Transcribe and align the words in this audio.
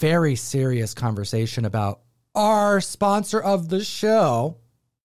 very 0.00 0.34
serious 0.34 0.94
conversation 0.94 1.66
about 1.66 2.00
our 2.34 2.80
sponsor 2.80 3.38
of 3.38 3.68
the 3.68 3.84
show, 3.84 4.56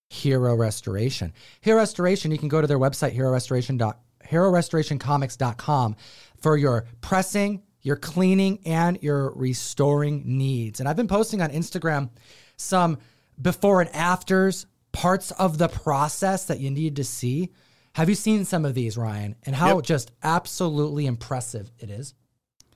Hero 0.10 0.56
Restoration. 0.56 1.34
Hero 1.60 1.78
Restoration, 1.80 2.32
you 2.32 2.38
can 2.38 2.48
go 2.48 2.62
to 2.62 2.68
their 2.68 2.80
website, 2.80 3.12
hero 3.12 3.32
restoration 3.32 3.78
dot 3.78 4.00
herorestorationcomics.com 4.26 5.96
for 6.38 6.58
your 6.58 6.86
pressing, 7.02 7.62
your 7.82 7.96
cleaning, 7.96 8.60
and 8.66 8.98
your 9.02 9.32
restoring 9.36 10.24
needs. 10.26 10.80
And 10.80 10.90
I've 10.90 10.96
been 10.96 11.08
posting 11.08 11.42
on 11.42 11.52
Instagram 11.52 12.10
some 12.58 12.98
before 13.40 13.82
and 13.82 13.94
afters 13.94 14.66
parts 14.94 15.32
of 15.32 15.58
the 15.58 15.68
process 15.68 16.46
that 16.46 16.60
you 16.60 16.72
need 16.72 16.96
to 16.96 17.04
see. 17.04 17.52
Have 17.94 18.10
you 18.10 18.16
seen 18.16 18.46
some 18.46 18.66
of 18.66 18.74
these, 18.74 18.98
Ryan? 18.98 19.36
And 19.44 19.56
how 19.56 19.76
Yep. 19.76 19.86
just 19.86 20.12
absolutely 20.24 21.06
impressive 21.06 21.72
it 21.80 21.90
is? 21.90 22.14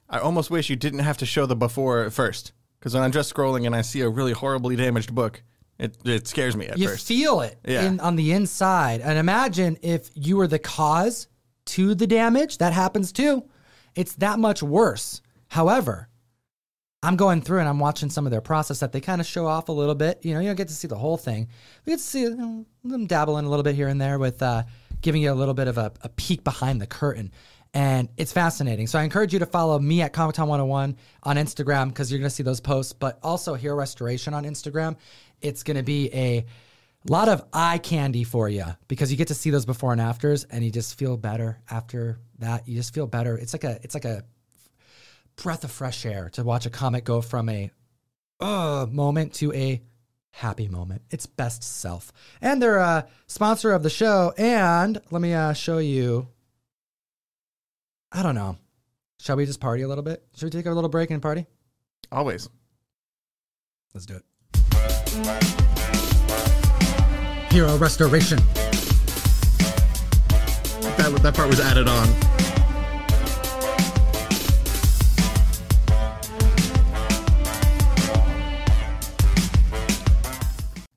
I 0.09 0.19
almost 0.19 0.49
wish 0.49 0.69
you 0.69 0.75
didn't 0.75 0.99
have 0.99 1.17
to 1.17 1.25
show 1.25 1.45
the 1.45 1.55
before 1.55 2.03
at 2.03 2.13
first. 2.13 2.51
Because 2.79 2.93
when 2.93 3.03
I'm 3.03 3.11
just 3.11 3.33
scrolling 3.33 3.65
and 3.65 3.75
I 3.75 3.81
see 3.81 4.01
a 4.01 4.09
really 4.09 4.31
horribly 4.31 4.75
damaged 4.75 5.13
book, 5.13 5.43
it, 5.77 5.97
it 6.05 6.27
scares 6.27 6.55
me 6.55 6.67
at 6.67 6.77
you 6.77 6.87
first. 6.89 7.07
feel 7.07 7.41
it 7.41 7.57
Yeah. 7.65 7.83
in, 7.85 7.99
on 7.99 8.15
the 8.15 8.31
inside. 8.31 9.01
And 9.01 9.17
imagine 9.19 9.77
if 9.81 10.09
you 10.13 10.37
were 10.37 10.47
the 10.47 10.59
cause 10.59 11.27
to 11.67 11.93
the 11.93 12.07
damage, 12.07 12.57
that 12.57 12.73
happens 12.73 13.11
too. 13.11 13.43
It's 13.95 14.15
that 14.15 14.39
much 14.39 14.63
worse. 14.63 15.21
However, 15.49 16.07
I'm 17.03 17.15
going 17.15 17.41
through 17.41 17.59
and 17.59 17.69
I'm 17.69 17.79
watching 17.79 18.09
some 18.09 18.25
of 18.25 18.31
their 18.31 18.41
process 18.41 18.79
that 18.79 18.91
they 18.91 18.99
kind 19.01 19.21
of 19.21 19.27
show 19.27 19.45
off 19.45 19.69
a 19.69 19.71
little 19.73 19.95
bit. 19.95 20.19
You 20.23 20.33
know, 20.33 20.39
you 20.41 20.47
don't 20.47 20.55
get 20.57 20.67
to 20.69 20.73
see 20.73 20.87
the 20.87 20.97
whole 20.97 21.17
thing. 21.17 21.47
We 21.85 21.91
get 21.91 21.97
to 21.99 22.03
see 22.05 22.21
you 22.21 22.35
know, 22.35 22.65
them 22.83 23.05
dabbling 23.05 23.45
a 23.45 23.49
little 23.49 23.63
bit 23.63 23.75
here 23.75 23.87
and 23.87 24.01
there 24.01 24.19
with 24.19 24.41
uh, 24.41 24.63
giving 25.01 25.21
you 25.21 25.31
a 25.31 25.35
little 25.35 25.53
bit 25.53 25.67
of 25.69 25.77
a, 25.77 25.91
a 26.01 26.09
peek 26.09 26.43
behind 26.43 26.81
the 26.81 26.87
curtain. 26.87 27.31
And 27.73 28.09
it's 28.17 28.31
fascinating. 28.31 28.87
So 28.87 28.97
I 28.97 29.03
encourage 29.03 29.31
you 29.31 29.39
to 29.39 29.45
follow 29.45 29.77
me 29.77 30.01
at 30.01 30.11
Comic 30.11 30.35
Tom 30.35 30.49
101 30.49 30.95
on 31.23 31.35
Instagram 31.35 31.89
because 31.89 32.11
you're 32.11 32.19
going 32.19 32.29
to 32.29 32.35
see 32.35 32.43
those 32.43 32.59
posts, 32.59 32.93
but 32.93 33.19
also 33.21 33.53
Hero 33.53 33.75
Restoration 33.75 34.33
on 34.33 34.43
Instagram. 34.43 34.97
It's 35.41 35.61
going 35.61 35.77
to 35.77 35.83
be 35.83 36.11
a 36.13 36.45
lot 37.07 37.29
of 37.29 37.43
eye 37.53 37.77
candy 37.77 38.23
for 38.23 38.49
you 38.49 38.65
because 38.87 39.11
you 39.11 39.17
get 39.17 39.27
to 39.27 39.35
see 39.35 39.51
those 39.51 39.65
before 39.65 39.91
and 39.91 40.01
afters 40.01 40.45
and 40.45 40.63
you 40.63 40.71
just 40.71 40.97
feel 40.97 41.15
better 41.15 41.59
after 41.69 42.19
that. 42.39 42.67
You 42.67 42.75
just 42.75 42.93
feel 42.93 43.05
better. 43.05 43.37
It's 43.37 43.53
like 43.53 43.63
a, 43.63 43.79
it's 43.83 43.93
like 43.93 44.05
a, 44.05 44.23
breath 45.41 45.63
of 45.63 45.71
fresh 45.71 46.05
air 46.05 46.29
to 46.33 46.43
watch 46.43 46.65
a 46.65 46.69
comic 46.69 47.05
go 47.05 47.21
from 47.21 47.47
a 47.49 47.71
uh 48.41 48.85
moment 48.89 49.33
to 49.33 49.53
a 49.53 49.81
happy 50.31 50.67
moment. 50.67 51.01
Its 51.09 51.25
best 51.25 51.63
self. 51.63 52.11
And 52.41 52.61
they're 52.61 52.77
a 52.77 53.07
sponsor 53.27 53.71
of 53.71 53.83
the 53.83 53.89
show. 53.89 54.33
And 54.37 55.01
let 55.11 55.21
me 55.21 55.33
uh, 55.33 55.53
show 55.53 55.79
you. 55.79 56.27
I 58.11 58.23
don't 58.23 58.33
know. 58.35 58.57
Shall 59.19 59.35
we 59.35 59.45
just 59.45 59.59
party 59.59 59.83
a 59.83 59.87
little 59.87 60.03
bit? 60.03 60.23
Should 60.35 60.45
we 60.45 60.49
take 60.49 60.65
a 60.65 60.71
little 60.71 60.89
break 60.89 61.11
and 61.11 61.21
party? 61.21 61.45
Always. 62.11 62.49
Let's 63.93 64.07
do 64.07 64.15
it. 64.15 64.23
Hero 67.51 67.77
Restoration. 67.77 68.39
That, 70.97 71.19
that 71.21 71.35
part 71.35 71.49
was 71.49 71.59
added 71.59 71.87
on. 71.87 72.07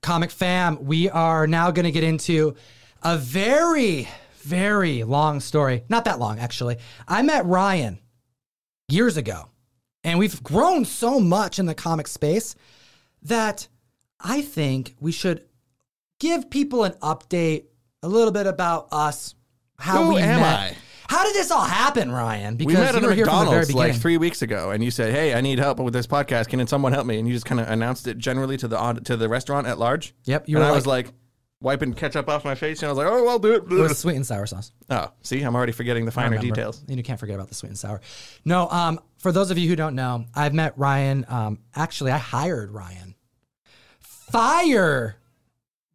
Comic 0.03 0.31
fam, 0.31 0.85
we 0.85 1.09
are 1.11 1.47
now 1.47 1.71
going 1.71 1.85
to 1.85 1.93
get 1.93 2.05
into 2.05 2.55
a 3.03 3.17
very, 3.17 4.09
very 4.43 5.05
long 5.05 5.41
story. 5.41 5.85
Not 5.89 6.05
that 6.07 6.19
long, 6.19 6.39
actually. 6.39 6.77
I 7.09 7.23
met 7.23 7.47
Ryan 7.47 7.99
years 8.89 9.17
ago, 9.17 9.49
and 10.05 10.19
we've 10.19 10.43
grown 10.43 10.85
so 10.85 11.21
much 11.21 11.59
in 11.59 11.67
the 11.67 11.75
comic 11.75 12.07
space 12.07 12.55
that 13.23 13.69
I 14.21 14.43
think 14.43 14.95
we 15.01 15.13
should 15.13 15.45
give 16.21 16.51
people 16.51 16.85
an 16.85 16.93
update, 17.03 17.65
a 18.03 18.09
little 18.09 18.33
bit 18.33 18.47
about 18.47 18.89
us, 18.93 19.35
how 19.79 20.05
Who 20.05 20.15
we 20.15 20.21
am 20.23 20.41
met. 20.41 20.59
I? 20.59 20.77
How 21.09 21.25
did 21.25 21.35
this 21.35 21.51
all 21.51 21.65
happen, 21.65 22.11
Ryan? 22.11 22.57
Because 22.57 22.75
We 22.75 22.81
met 22.81 22.95
at 22.95 23.03
a 23.03 23.07
were 23.07 23.13
here 23.13 23.27
from 23.27 23.41
the 23.41 23.51
very 23.51 23.59
McDonald's 23.67 23.75
like 23.75 23.95
three 23.97 24.17
weeks 24.17 24.41
ago, 24.41 24.71
and 24.71 24.83
you 24.83 24.91
said, 24.91 25.13
"Hey, 25.13 25.35
I 25.35 25.43
need 25.43 25.59
help 25.59 25.79
with 25.79 25.93
this 25.93 26.07
podcast. 26.07 26.49
Can 26.49 26.67
someone 26.67 26.93
help 26.93 27.07
me?" 27.07 27.19
And 27.19 27.29
you 27.29 27.35
just 27.35 27.45
kind 27.45 27.61
of 27.61 27.69
announced 27.69 28.07
it 28.07 28.17
generally 28.17 28.57
to 28.57 28.67
the 28.69 28.79
to 29.05 29.17
the 29.19 29.29
restaurant 29.29 29.67
at 29.67 29.79
large. 29.79 30.15
Yep, 30.25 30.49
you 30.49 30.57
and 30.57 30.65
I 30.65 30.69
like- 30.69 30.77
was 30.77 30.87
like 30.87 31.13
wiping 31.63 31.95
ketchup 31.95 32.29
off 32.29 32.45
my 32.45 32.55
face, 32.55 32.83
and 32.83 32.89
I 32.89 32.93
was 32.93 32.99
like, 32.99 33.07
"Oh, 33.07 33.29
I'll 33.29 33.39
do 33.39 33.55
it." 33.55 33.63
it 33.65 33.69
was 33.69 33.99
sweet 33.99 34.17
and 34.17 34.27
sour 34.27 34.47
sauce. 34.47 34.73
oh, 34.91 35.13
see, 35.23 35.43
I'm 35.43 35.55
already 35.55 35.73
forgetting 35.73 36.05
the 36.05 36.11
finer 36.11 36.39
details. 36.39 36.83
And 36.89 36.97
you 36.97 37.03
can't 37.03 37.21
forget 37.21 37.37
about 37.37 37.49
the 37.49 37.55
sweet 37.55 37.71
and 37.71 37.79
sour. 37.79 38.01
No, 38.45 38.69
um, 38.69 39.01
for 39.19 39.33
those 39.33 39.51
of 39.51 39.59
you 39.59 39.69
who 39.69 39.77
don't 39.77 39.95
know, 39.95 40.27
I've 40.35 40.55
met 40.55 40.77
Ryan. 40.77 41.25
Um, 41.29 41.59
actually, 41.75 42.11
I 42.11 42.19
hired 42.19 42.73
Ryan. 42.73 43.15
Fire 44.01 45.17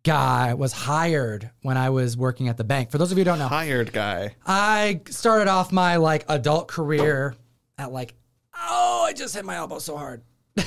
guy 0.04 0.54
was 0.54 0.72
hired 0.72 1.50
when 1.64 1.76
I 1.76 1.90
was 1.90 2.16
working 2.16 2.48
at 2.48 2.56
the 2.56 2.64
bank. 2.64 2.92
For 2.92 2.98
those 2.98 3.12
of 3.12 3.18
you 3.18 3.24
who 3.24 3.26
don't 3.26 3.40
know, 3.40 3.48
Hired 3.48 3.92
guy. 3.92 4.36
I 4.46 5.02
started 5.10 5.50
off 5.50 5.72
my 5.72 5.98
like 5.98 6.24
adult 6.30 6.70
career 6.70 7.36
at 7.78 7.92
like, 7.92 8.14
oh, 8.56 9.04
I 9.06 9.14
just 9.14 9.36
hit 9.36 9.44
my 9.44 9.56
elbow 9.56 9.80
so 9.80 9.98
hard. 9.98 10.22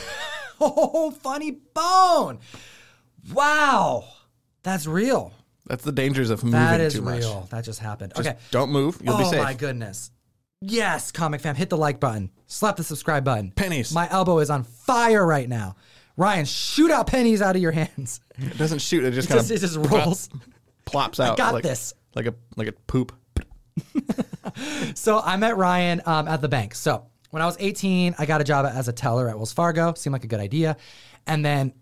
oh, 0.60 1.10
funny 1.10 1.52
bone. 1.52 2.40
Wow, 3.32 4.04
that's 4.62 4.86
real. 4.86 5.32
That's 5.66 5.84
the 5.84 5.92
dangers 5.92 6.30
of 6.30 6.42
moving 6.42 6.58
That 6.58 6.80
is 6.80 6.94
too 6.94 7.02
much. 7.02 7.20
real. 7.20 7.46
That 7.50 7.64
just 7.64 7.78
happened. 7.78 8.12
Just 8.16 8.28
okay. 8.28 8.38
don't 8.50 8.70
move. 8.70 9.00
You'll 9.02 9.14
oh 9.14 9.18
be 9.18 9.24
safe. 9.24 9.40
Oh 9.40 9.44
my 9.44 9.54
goodness. 9.54 10.10
Yes, 10.62 11.10
comic 11.10 11.40
fam, 11.40 11.54
hit 11.54 11.70
the 11.70 11.76
like 11.76 12.00
button. 12.00 12.30
Slap 12.46 12.76
the 12.76 12.84
subscribe 12.84 13.24
button. 13.24 13.52
Pennies. 13.52 13.94
My 13.94 14.10
elbow 14.10 14.40
is 14.40 14.50
on 14.50 14.64
fire 14.64 15.26
right 15.26 15.48
now. 15.48 15.76
Ryan, 16.16 16.44
shoot 16.44 16.90
out 16.90 17.06
pennies 17.06 17.40
out 17.40 17.56
of 17.56 17.62
your 17.62 17.72
hands. 17.72 18.20
It 18.36 18.58
doesn't 18.58 18.80
shoot. 18.80 19.04
It 19.04 19.12
just 19.12 19.28
kind 19.28 19.40
of 19.40 19.50
it 19.50 19.58
just 19.58 19.76
rolls. 19.76 20.28
plops 20.84 21.20
out. 21.20 21.34
I 21.34 21.36
got 21.36 21.54
like, 21.54 21.62
this. 21.62 21.94
Like 22.14 22.26
a 22.26 22.34
like 22.56 22.68
a 22.68 22.72
poop. 22.72 23.12
So 24.94 25.18
I 25.18 25.36
met 25.36 25.56
Ryan 25.56 26.02
um, 26.06 26.28
at 26.28 26.40
the 26.40 26.48
bank. 26.48 26.74
So 26.74 27.06
when 27.30 27.42
I 27.42 27.46
was 27.46 27.56
18, 27.58 28.16
I 28.18 28.26
got 28.26 28.40
a 28.40 28.44
job 28.44 28.66
as 28.66 28.88
a 28.88 28.92
teller 28.92 29.28
at 29.28 29.36
Wells 29.36 29.52
Fargo. 29.52 29.94
Seemed 29.94 30.12
like 30.12 30.24
a 30.24 30.28
good 30.28 30.40
idea. 30.40 30.76
And 31.26 31.44
then 31.44 31.72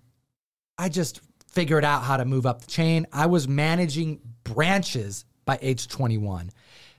I 0.76 0.88
just 0.88 1.20
figured 1.48 1.84
out 1.84 2.03
how 2.03 2.16
to 2.16 2.25
move 2.25 2.47
up 2.47 2.60
the 2.60 2.70
chain. 2.70 3.06
I 3.12 3.26
was 3.26 3.48
managing 3.48 4.20
branches 4.44 5.25
by 5.44 5.59
age 5.60 5.88
21. 5.88 6.50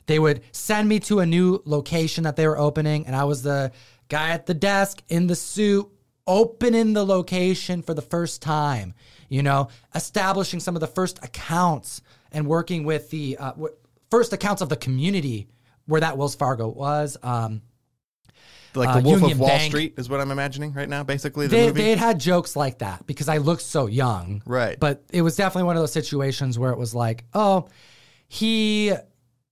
They 0.08 0.20
would 0.20 0.42
send 0.52 0.90
me 0.90 1.00
to 1.02 1.20
a 1.20 1.26
new 1.26 1.62
location 1.66 2.24
that 2.24 2.36
they 2.36 2.48
were 2.48 2.58
opening, 2.58 3.06
and 3.06 3.16
I 3.16 3.26
was 3.26 3.44
the 3.44 3.72
guy 4.08 4.32
at 4.32 4.48
the 4.48 4.56
desk 4.56 5.04
in 5.08 5.28
the 5.28 5.36
suit, 5.36 5.88
opening 6.26 6.94
the 6.94 7.06
location 7.06 7.82
for 7.82 7.94
the 7.94 8.02
first 8.02 8.42
time, 8.42 8.94
you 9.30 9.44
know, 9.44 9.70
establishing 9.94 10.60
some 10.60 10.76
of 10.76 10.80
the 10.80 10.88
first 10.88 11.24
accounts 11.24 12.02
and 12.32 12.48
working 12.48 12.84
with 12.84 13.10
the 13.12 13.38
uh, 13.38 13.54
first 14.10 14.34
accounts 14.34 14.62
of 14.62 14.70
the 14.70 14.76
community 14.76 15.48
where 15.86 16.02
that 16.02 16.18
Wells 16.18 16.36
Fargo 16.36 16.68
was. 16.68 17.18
Um, 17.24 17.62
Like 18.76 18.90
Uh, 18.90 19.00
the 19.00 19.04
Wolf 19.04 19.22
Union 19.22 19.32
of 19.38 19.40
Wall 19.40 19.50
Bank. 19.50 19.72
Street 19.72 19.94
is 19.98 20.10
what 20.10 20.20
I'm 20.20 20.32
imagining 20.32 20.74
right 20.74 20.90
now. 20.90 21.04
Basically, 21.04 21.48
the 21.48 21.56
they, 21.56 21.68
movie. 21.68 21.82
they 21.82 21.90
had 21.92 22.00
had 22.00 22.20
jokes 22.20 22.56
like 22.56 22.80
that 22.80 23.06
because 23.08 23.28
I 23.28 23.38
looked 23.38 23.64
so 23.64 23.88
young. 23.88 24.42
Right. 24.46 24.80
But 24.80 25.04
it 25.12 25.22
was 25.22 25.36
definitely 25.36 25.64
one 25.64 25.76
of 25.76 25.82
those 25.82 25.94
situations 25.94 26.60
where 26.60 26.72
it 26.72 26.78
was 26.78 26.94
like, 26.94 27.26
oh, 27.34 27.68
he 28.28 28.94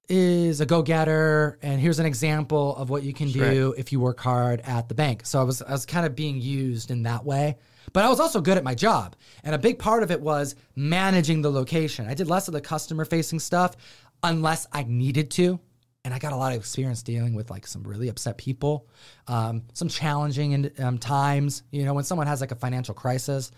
is 0.09 0.61
a 0.61 0.65
go-getter 0.65 1.59
and 1.61 1.81
here's 1.81 1.99
an 1.99 2.05
example 2.05 2.75
of 2.77 2.89
what 2.89 3.03
you 3.03 3.13
can 3.13 3.29
do 3.29 3.73
if 3.77 3.91
you 3.91 3.99
work 3.99 4.19
hard 4.19 4.61
at 4.61 4.87
the 4.87 4.95
bank. 4.95 5.25
So 5.25 5.39
I 5.39 5.43
was 5.43 5.61
I 5.61 5.71
was 5.71 5.85
kind 5.85 6.05
of 6.05 6.15
being 6.15 6.39
used 6.39 6.91
in 6.91 7.03
that 7.03 7.25
way. 7.25 7.57
But 7.93 8.03
I 8.03 8.09
was 8.09 8.19
also 8.19 8.41
good 8.41 8.57
at 8.57 8.63
my 8.63 8.75
job. 8.75 9.15
And 9.43 9.55
a 9.55 9.57
big 9.57 9.79
part 9.79 10.03
of 10.03 10.11
it 10.11 10.21
was 10.21 10.55
managing 10.75 11.41
the 11.41 11.49
location. 11.49 12.05
I 12.07 12.13
did 12.13 12.27
less 12.27 12.47
of 12.47 12.53
the 12.53 12.61
customer 12.61 13.05
facing 13.05 13.39
stuff 13.39 13.75
unless 14.23 14.67
I 14.71 14.83
needed 14.83 15.31
to. 15.31 15.59
And 16.07 16.13
I 16.13 16.19
got 16.19 16.31
a 16.31 16.37
lot 16.37 16.53
of 16.53 16.59
experience 16.59 17.03
dealing 17.03 17.33
with 17.33 17.49
like 17.49 17.67
some 17.67 17.83
really 17.83 18.07
upset 18.07 18.37
people, 18.37 18.87
um, 19.27 19.63
some 19.73 19.89
challenging 19.89 20.53
in, 20.53 20.71
um, 20.79 20.97
times. 20.99 21.63
You 21.69 21.83
know, 21.83 21.93
when 21.93 22.05
someone 22.05 22.27
has 22.27 22.39
like 22.39 22.53
a 22.53 22.55
financial 22.55 22.93
crisis, 22.93 23.51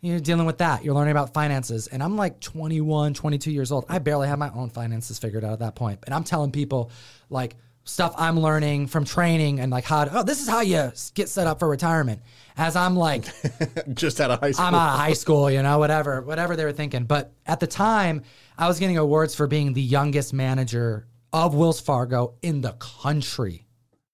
you're 0.00 0.18
dealing 0.18 0.46
with 0.46 0.56
that. 0.58 0.82
You're 0.82 0.94
learning 0.94 1.10
about 1.10 1.34
finances. 1.34 1.86
And 1.88 2.02
I'm 2.02 2.16
like 2.16 2.40
21, 2.40 3.12
22 3.12 3.50
years 3.50 3.70
old. 3.70 3.84
I 3.90 3.98
barely 3.98 4.28
have 4.28 4.38
my 4.38 4.48
own 4.54 4.70
finances 4.70 5.18
figured 5.18 5.44
out 5.44 5.52
at 5.52 5.58
that 5.58 5.74
point. 5.74 5.98
And 6.06 6.14
I'm 6.14 6.24
telling 6.24 6.52
people 6.52 6.90
like 7.28 7.54
stuff 7.84 8.14
I'm 8.16 8.40
learning 8.40 8.86
from 8.86 9.04
training 9.04 9.60
and 9.60 9.70
like 9.70 9.84
how, 9.84 10.06
to, 10.06 10.20
oh, 10.20 10.22
this 10.22 10.40
is 10.40 10.48
how 10.48 10.62
you 10.62 10.90
get 11.12 11.28
set 11.28 11.46
up 11.46 11.58
for 11.58 11.68
retirement. 11.68 12.22
As 12.56 12.76
I'm 12.76 12.96
like, 12.96 13.26
just 13.92 14.22
out 14.22 14.30
of 14.30 14.40
high 14.40 14.52
school. 14.52 14.64
I'm 14.64 14.74
out 14.74 14.94
of 14.94 15.00
high 15.00 15.12
school, 15.12 15.50
you 15.50 15.62
know, 15.62 15.78
whatever, 15.78 16.22
whatever 16.22 16.56
they 16.56 16.64
were 16.64 16.72
thinking. 16.72 17.04
But 17.04 17.34
at 17.44 17.60
the 17.60 17.66
time, 17.66 18.22
I 18.56 18.68
was 18.68 18.78
getting 18.78 18.96
awards 18.96 19.34
for 19.34 19.46
being 19.46 19.74
the 19.74 19.82
youngest 19.82 20.32
manager 20.32 21.08
of 21.34 21.52
Wells 21.52 21.80
Fargo 21.80 22.34
in 22.42 22.60
the 22.60 22.72
country. 22.74 23.66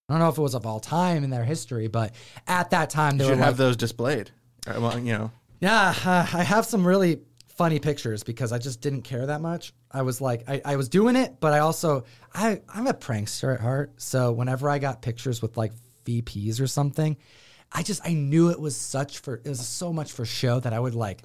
I 0.09 0.15
don't 0.15 0.21
know 0.21 0.31
if 0.31 0.39
it 0.39 0.41
was 0.41 0.55
of 0.55 0.65
all 0.65 0.81
time 0.81 1.23
in 1.23 1.29
their 1.29 1.45
history, 1.45 1.87
but 1.87 2.15
at 2.49 2.71
that 2.71 2.89
time, 2.89 3.19
they 3.19 3.25
you 3.25 3.31
were 3.31 3.35
should 3.35 3.41
like, 3.41 3.47
have 3.47 3.57
those 3.59 3.77
displayed. 3.77 4.31
Uh, 4.67 4.81
Well, 4.81 4.99
you 4.99 5.13
know, 5.13 5.31
yeah, 5.61 5.95
uh, 6.05 6.27
I 6.33 6.43
have 6.43 6.65
some 6.65 6.85
really 6.85 7.21
funny 7.49 7.79
pictures 7.79 8.23
because 8.25 8.53
I 8.53 8.59
just 8.59 8.81
didn't 8.81 9.03
care 9.03 9.27
that 9.27 9.43
much. 9.43 9.75
I 9.91 10.01
was 10.01 10.23
like, 10.23 10.49
I, 10.49 10.63
I 10.65 10.77
was 10.77 10.89
doing 10.89 11.15
it, 11.15 11.37
but 11.41 11.53
I 11.53 11.59
also, 11.59 12.05
I, 12.35 12.63
I'm 12.75 12.87
a 12.87 12.95
prankster 12.95 13.53
at 13.55 13.61
heart. 13.61 13.93
So 13.99 14.33
whenever 14.33 14.71
I 14.71 14.79
got 14.79 15.03
pictures 15.03 15.43
with 15.43 15.59
like 15.59 15.73
VPs 16.07 16.59
or 16.59 16.67
something, 16.67 17.19
I 17.71 17.83
just 17.83 18.01
I 18.03 18.15
knew 18.15 18.49
it 18.49 18.59
was 18.59 18.75
such 18.77 19.19
for 19.19 19.43
it 19.45 19.49
was 19.49 19.69
so 19.69 19.93
much 19.93 20.11
for 20.11 20.25
show 20.25 20.59
that 20.59 20.73
I 20.73 20.81
would 20.81 20.95
like 20.95 21.21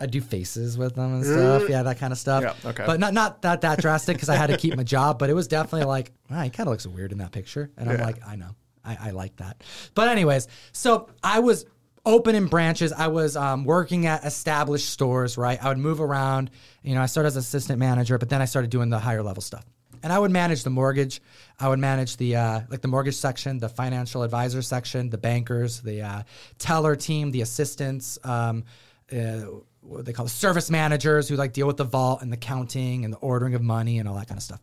I'd 0.00 0.10
do 0.10 0.20
faces 0.20 0.76
with 0.76 0.96
them 0.96 1.14
and 1.14 1.24
stuff. 1.24 1.68
Yeah, 1.68 1.84
that 1.84 1.98
kind 1.98 2.12
of 2.12 2.18
stuff. 2.18 2.42
Yeah, 2.42 2.70
okay. 2.70 2.84
But 2.84 2.98
not 2.98 3.14
not 3.14 3.42
that 3.42 3.60
that 3.60 3.80
drastic 3.80 4.16
because 4.16 4.28
I 4.28 4.34
had 4.36 4.48
to 4.48 4.56
keep 4.56 4.74
my 4.76 4.82
job. 4.82 5.18
But 5.18 5.30
it 5.30 5.34
was 5.34 5.46
definitely 5.46 5.84
like, 5.84 6.12
wow, 6.28 6.42
he 6.42 6.50
kind 6.50 6.66
of 6.68 6.72
looks 6.72 6.86
weird 6.86 7.12
in 7.12 7.18
that 7.18 7.30
picture. 7.32 7.70
And 7.76 7.88
I'm 7.88 7.98
Yeah. 7.98 8.04
like, 8.04 8.16
I 8.26 8.34
know, 8.36 8.50
I, 8.84 8.96
I 9.00 9.10
like 9.10 9.36
that. 9.36 9.62
But 9.94 10.08
anyways, 10.08 10.48
so 10.72 11.10
I 11.22 11.38
was 11.40 11.64
opening 12.04 12.46
branches. 12.46 12.92
I 12.92 13.06
was 13.06 13.36
um, 13.36 13.64
working 13.64 14.06
at 14.06 14.24
established 14.24 14.90
stores. 14.90 15.38
Right, 15.38 15.62
I 15.64 15.68
would 15.68 15.78
move 15.78 16.00
around. 16.00 16.50
You 16.82 16.96
know, 16.96 17.00
I 17.02 17.06
started 17.06 17.28
as 17.28 17.36
assistant 17.36 17.78
manager, 17.78 18.18
but 18.18 18.28
then 18.28 18.42
I 18.42 18.46
started 18.46 18.70
doing 18.70 18.90
the 18.90 18.98
higher 18.98 19.22
level 19.22 19.42
stuff. 19.42 19.64
And 20.02 20.12
I 20.12 20.18
would 20.18 20.32
manage 20.32 20.64
the 20.64 20.70
mortgage. 20.70 21.22
I 21.58 21.68
would 21.68 21.78
manage 21.78 22.16
the 22.18 22.34
uh, 22.36 22.60
like 22.68 22.82
the 22.82 22.88
mortgage 22.88 23.14
section, 23.14 23.58
the 23.58 23.68
financial 23.70 24.24
advisor 24.24 24.60
section, 24.60 25.08
the 25.08 25.18
bankers, 25.18 25.80
the 25.80 26.02
uh, 26.02 26.22
teller 26.58 26.96
team, 26.96 27.30
the 27.30 27.42
assistants. 27.42 28.18
Um, 28.24 28.64
uh, 29.12 29.42
what 29.84 30.04
they 30.04 30.12
call 30.12 30.26
it, 30.26 30.30
service 30.30 30.70
managers 30.70 31.28
who 31.28 31.36
like 31.36 31.52
deal 31.52 31.66
with 31.66 31.76
the 31.76 31.84
vault 31.84 32.22
and 32.22 32.32
the 32.32 32.36
counting 32.36 33.04
and 33.04 33.12
the 33.12 33.18
ordering 33.18 33.54
of 33.54 33.62
money 33.62 33.98
and 33.98 34.08
all 34.08 34.16
that 34.16 34.28
kind 34.28 34.38
of 34.38 34.42
stuff. 34.42 34.60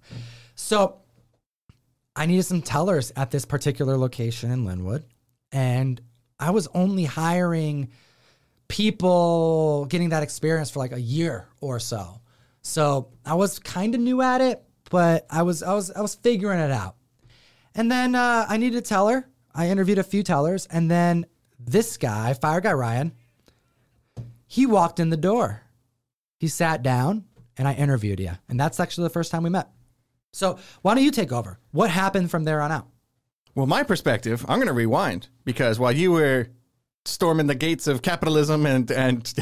So 0.55 1.01
I 2.15 2.25
needed 2.25 2.43
some 2.43 2.61
tellers 2.61 3.11
at 3.15 3.31
this 3.31 3.45
particular 3.45 3.97
location 3.97 4.51
in 4.51 4.65
Linwood, 4.65 5.05
and 5.51 6.01
I 6.39 6.51
was 6.51 6.67
only 6.73 7.05
hiring 7.05 7.89
people 8.67 9.85
getting 9.85 10.09
that 10.09 10.23
experience 10.23 10.69
for 10.69 10.79
like 10.79 10.91
a 10.91 11.01
year 11.01 11.47
or 11.59 11.79
so. 11.79 12.21
So 12.61 13.09
I 13.25 13.35
was 13.35 13.59
kind 13.59 13.95
of 13.95 14.01
new 14.01 14.21
at 14.21 14.41
it, 14.41 14.63
but 14.89 15.25
I 15.29 15.43
was 15.43 15.63
I 15.63 15.73
was 15.73 15.91
I 15.91 16.01
was 16.01 16.15
figuring 16.15 16.59
it 16.59 16.71
out. 16.71 16.95
And 17.73 17.89
then 17.89 18.15
uh, 18.15 18.45
I 18.47 18.57
needed 18.57 18.77
a 18.77 18.81
teller. 18.81 19.27
I 19.53 19.69
interviewed 19.69 19.97
a 19.97 20.03
few 20.03 20.23
tellers, 20.23 20.65
and 20.67 20.89
then 20.89 21.25
this 21.59 21.97
guy, 21.97 22.33
Fire 22.33 22.61
Guy 22.61 22.73
Ryan, 22.73 23.13
he 24.51 24.65
walked 24.65 24.99
in 24.99 25.09
the 25.09 25.15
door. 25.15 25.61
He 26.37 26.49
sat 26.49 26.83
down, 26.83 27.23
and 27.55 27.69
I 27.69 27.73
interviewed 27.73 28.19
you, 28.19 28.31
and 28.49 28.59
that's 28.59 28.81
actually 28.81 29.05
the 29.05 29.11
first 29.11 29.31
time 29.31 29.43
we 29.43 29.49
met. 29.49 29.69
So 30.33 30.59
why 30.81 30.93
don't 30.93 31.05
you 31.05 31.11
take 31.11 31.31
over? 31.31 31.57
What 31.71 31.89
happened 31.89 32.29
from 32.29 32.43
there 32.43 32.59
on 32.59 32.69
out? 32.69 32.85
Well, 33.55 33.65
my 33.65 33.83
perspective, 33.83 34.45
I'm 34.49 34.57
going 34.57 34.67
to 34.67 34.73
rewind 34.73 35.29
because 35.45 35.79
while 35.79 35.93
you 35.93 36.11
were 36.11 36.49
storming 37.05 37.47
the 37.47 37.55
gates 37.55 37.87
of 37.87 38.01
capitalism 38.01 38.65
and 38.65 38.91
and 38.91 39.33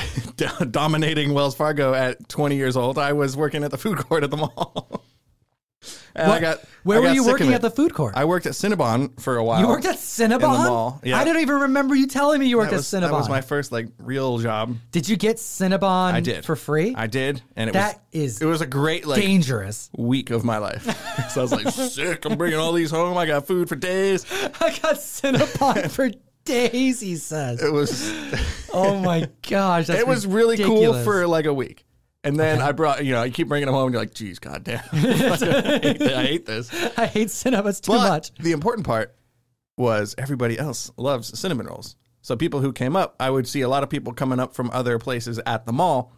dominating 0.72 1.34
Wells 1.34 1.56
Fargo 1.56 1.96
at 1.96 2.30
20 2.30 2.56
years 2.56 2.78
old, 2.78 3.00
I 3.00 3.14
was 3.14 3.36
working 3.36 3.64
at 3.64 3.72
the 3.72 3.80
food 3.80 3.98
court 3.98 4.24
at 4.24 4.30
the 4.30 4.38
mall. 4.38 5.04
and 6.16 6.32
I 6.32 6.40
got 6.40 6.64
where 6.84 6.98
I 6.98 7.02
were 7.02 7.08
got 7.08 7.16
you 7.16 7.26
working 7.26 7.54
at 7.54 7.62
the 7.62 7.70
food 7.72 7.94
court? 7.94 8.16
I 8.16 8.26
worked 8.26 8.46
at 8.46 8.54
Cinnabon 8.54 9.20
for 9.20 9.38
a 9.38 9.44
while. 9.44 9.60
you 9.62 9.68
worked 9.68 9.86
at 9.86 9.96
Cinnabon. 9.96 10.42
mall, 10.42 11.02
yeah. 11.04 11.18
I 11.18 11.24
don't 11.24 11.40
even 11.40 11.56
remember 11.62 11.96
you 11.96 12.08
telling 12.08 12.40
me 12.40 12.48
you 12.48 12.58
worked 12.58 12.72
that 12.72 12.78
was, 12.78 12.94
at 12.94 12.98
Cinnabon. 13.02 13.10
that 13.10 13.14
was 13.14 13.30
my 13.30 13.42
first 13.42 13.72
like 13.72 13.88
real 14.00 14.40
job. 14.40 14.76
Did 14.92 15.08
you 15.08 15.16
get 15.16 15.38
Cinnabon 15.38 16.14
I 16.14 16.20
did 16.20 16.46
for 16.46 16.56
free? 16.56 16.94
I 16.96 17.08
did, 17.08 17.42
and 17.56 17.70
it 17.70 17.74
That 17.74 18.02
was 18.14 18.24
is 18.24 18.42
it 18.42 18.46
was 18.46 18.62
a 18.62 18.68
great 18.68 19.06
like 19.06 19.22
dangerous. 19.22 19.90
week 19.98 20.30
of 20.32 20.44
my 20.44 20.58
life. 20.58 20.84
so 21.32 21.42
I 21.42 21.44
was 21.44 21.52
like, 21.52 21.70
sick. 21.70 22.26
I'm 22.26 22.38
bringing 22.38 22.60
all 22.60 22.74
these 22.74 22.92
home. 22.92 23.18
I 23.18 23.26
got 23.26 23.48
food 23.48 23.70
for 23.70 23.76
days. 23.76 24.26
I 24.32 24.78
got 24.82 24.96
Cinnabon 24.96 25.90
for 25.92 26.12
days. 26.46 27.00
He 27.00 27.16
says. 27.16 27.62
It 27.62 27.72
was. 27.72 28.12
Oh 28.74 29.00
my 29.00 29.30
gosh, 29.48 29.90
it 29.90 30.08
was 30.08 30.28
really 30.28 30.58
cool 30.58 30.94
for 31.04 31.28
like 31.28 31.46
a 31.46 31.54
week. 31.54 31.86
And 32.24 32.38
then 32.38 32.62
I 32.62 32.74
brought, 32.74 33.06
you 33.06 33.14
know, 33.14 33.22
I 33.22 33.30
keep 33.30 33.48
bringing 33.48 33.68
them 33.68 33.76
home 33.76 33.86
and 33.86 33.94
you're 33.94 34.02
like, 34.02 34.14
geez, 34.14 34.40
goddamn. 34.40 34.82
I, 34.92 34.98
hate 34.98 36.00
this. 36.00 36.12
I 36.14 36.24
hate 36.24 36.46
this. 36.46 36.74
I 36.98 37.06
hate 37.06 37.28
Cinnabons 37.30 37.80
too 37.82 37.94
But 37.94 38.10
much. 38.10 38.34
the 38.36 38.52
important 38.52 38.86
part 38.86 39.16
was 39.78 40.16
everybody 40.18 40.60
else 40.60 40.92
loves 40.98 41.38
cinnamon 41.40 41.68
rolls. 41.68 41.96
So 42.22 42.36
people 42.36 42.60
who 42.60 42.74
came 42.74 42.98
up, 42.98 43.16
I 43.22 43.30
would 43.30 43.48
see 43.48 43.62
a 43.62 43.70
lot 43.70 43.84
of 43.84 43.90
people 43.90 44.12
coming 44.14 44.40
up 44.40 44.54
from 44.54 44.70
other 44.74 45.00
places 45.00 45.40
at 45.46 45.66
the 45.66 45.72
mall, 45.72 46.12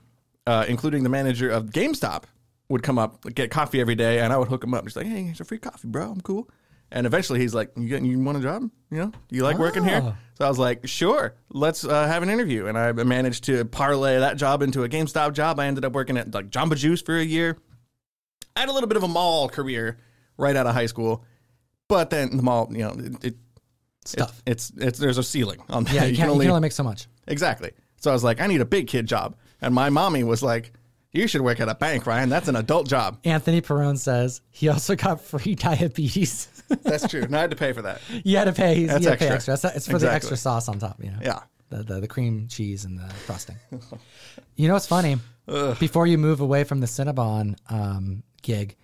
uh, 0.48 0.66
including 0.68 1.04
the 1.04 1.10
manager 1.10 1.50
of 1.50 1.66
GameStop 1.68 2.24
would 2.70 2.82
come 2.82 2.98
up, 2.98 3.24
get 3.36 3.52
coffee 3.52 3.80
every 3.80 3.96
day, 3.96 4.20
and 4.20 4.34
I 4.34 4.38
would 4.38 4.48
hook 4.48 4.64
him 4.64 4.74
up. 4.74 4.84
He's 4.86 4.96
like, 4.96 5.06
hey, 5.06 5.28
it's 5.30 5.40
a 5.40 5.46
free 5.46 5.60
coffee, 5.60 5.88
bro. 5.88 6.12
I'm 6.12 6.22
cool. 6.22 6.50
And 6.92 7.08
eventually 7.08 7.40
he's 7.40 7.54
like, 7.54 7.72
you, 7.78 7.88
get, 7.88 8.04
you 8.04 8.20
want 8.20 8.38
a 8.38 8.42
job? 8.42 8.70
You 8.90 8.98
know, 8.98 9.12
do 9.30 9.36
you 9.36 9.44
like 9.44 9.58
working 9.58 9.86
here? 9.86 10.02
Oh. 10.04 10.16
So 10.38 10.46
I 10.46 10.50
was 10.50 10.60
like, 10.60 10.88
sure, 10.88 11.36
let's 11.50 11.86
uh, 11.86 12.08
have 12.08 12.24
an 12.24 12.30
interview. 12.30 12.66
And 12.66 12.78
I 12.78 12.92
managed 12.92 13.46
to 13.46 13.64
parlay 13.64 14.20
that 14.20 14.36
job 14.38 14.62
into 14.62 14.84
a 14.84 14.90
GameStop 14.90 15.34
job. 15.34 15.60
I 15.60 15.68
ended 15.68 15.86
up 15.86 15.94
working 15.94 16.18
at 16.18 16.34
like 16.34 16.50
Jamba 16.50 16.76
Juice 16.76 17.02
for 17.02 17.16
a 17.18 17.24
year. 17.24 17.58
I 18.56 18.62
had 18.62 18.70
a 18.70 18.74
little 18.74 18.90
bit 18.90 18.98
of 18.98 19.04
a 19.04 19.08
mall 19.08 19.48
career 19.48 19.98
right 20.38 20.56
out 20.56 20.68
of 20.68 20.74
high 20.74 20.88
school, 20.88 21.24
but 21.88 22.10
then 22.10 22.36
the 22.36 22.44
mall, 22.44 22.68
you 22.72 22.80
know, 22.80 22.96
it, 22.98 23.26
it 23.26 23.36
Stuff. 24.04 24.42
it's 24.48 24.72
it's 24.78 24.98
there's 24.98 25.20
a 25.20 25.24
ceiling 25.24 25.62
on 25.70 25.84
that. 25.84 25.94
yeah, 25.94 26.06
you, 26.06 26.18
can't, 26.18 26.30
you 26.32 26.40
can 26.42 26.50
only 26.50 26.60
make 26.60 26.72
so 26.72 26.84
much. 26.84 27.08
exactly. 27.28 27.72
So 27.98 28.10
I 28.10 28.14
was 28.14 28.24
like, 28.24 28.42
I 28.42 28.48
need 28.48 28.60
a 28.60 28.66
big 28.66 28.88
kid 28.88 29.06
job, 29.06 29.36
and 29.62 29.76
my 29.76 29.92
mommy 29.92 30.24
was 30.24 30.42
like, 30.42 30.74
you 31.12 31.28
should 31.28 31.42
work 31.42 31.60
at 31.60 31.68
a 31.70 31.76
bank, 31.76 32.06
Ryan. 32.06 32.30
That's 32.30 32.48
an 32.48 32.56
adult 32.56 32.88
job. 32.88 33.20
Anthony 33.24 33.62
Perone 33.62 33.98
says 33.98 34.42
he 34.50 34.70
also 34.70 34.96
got 34.96 35.22
free 35.22 35.56
diabetes. 35.56 36.48
That's 36.84 37.08
true. 37.08 37.24
And 37.24 37.36
I 37.36 37.42
had 37.42 37.52
to 37.52 37.58
pay 37.58 37.74
for 37.74 37.82
that. 37.82 38.02
you 38.24 38.38
had 38.38 38.46
to 38.46 38.54
pay. 38.54 38.80
you 38.80 38.88
That's 38.88 39.06
had 39.06 39.20
to 39.20 39.26
pay 39.26 39.30
extra. 39.30 39.54
extra. 39.54 39.70
It's, 39.70 39.78
it's 39.78 39.88
for 39.92 40.00
the 40.00 40.12
extra 40.12 40.38
sauce 40.38 40.70
on 40.70 40.80
top. 40.80 41.04
You 41.04 41.12
know. 41.12 41.20
Yeah. 41.22 41.40
The, 41.70 41.84
the 41.84 42.00
the 42.02 42.08
cream 42.08 42.48
cheese 42.50 42.86
and 42.86 42.98
the 43.00 43.08
frosting. 43.14 43.56
you 44.56 44.68
know 44.68 44.74
what's 44.74 44.88
funny? 44.88 45.18
Before 45.46 46.08
you 46.08 46.18
move 46.18 46.40
away 46.40 46.64
from 46.64 46.80
the 46.80 46.88
Cinnabon 46.88 47.56
um, 47.70 48.24
gig 48.42 48.78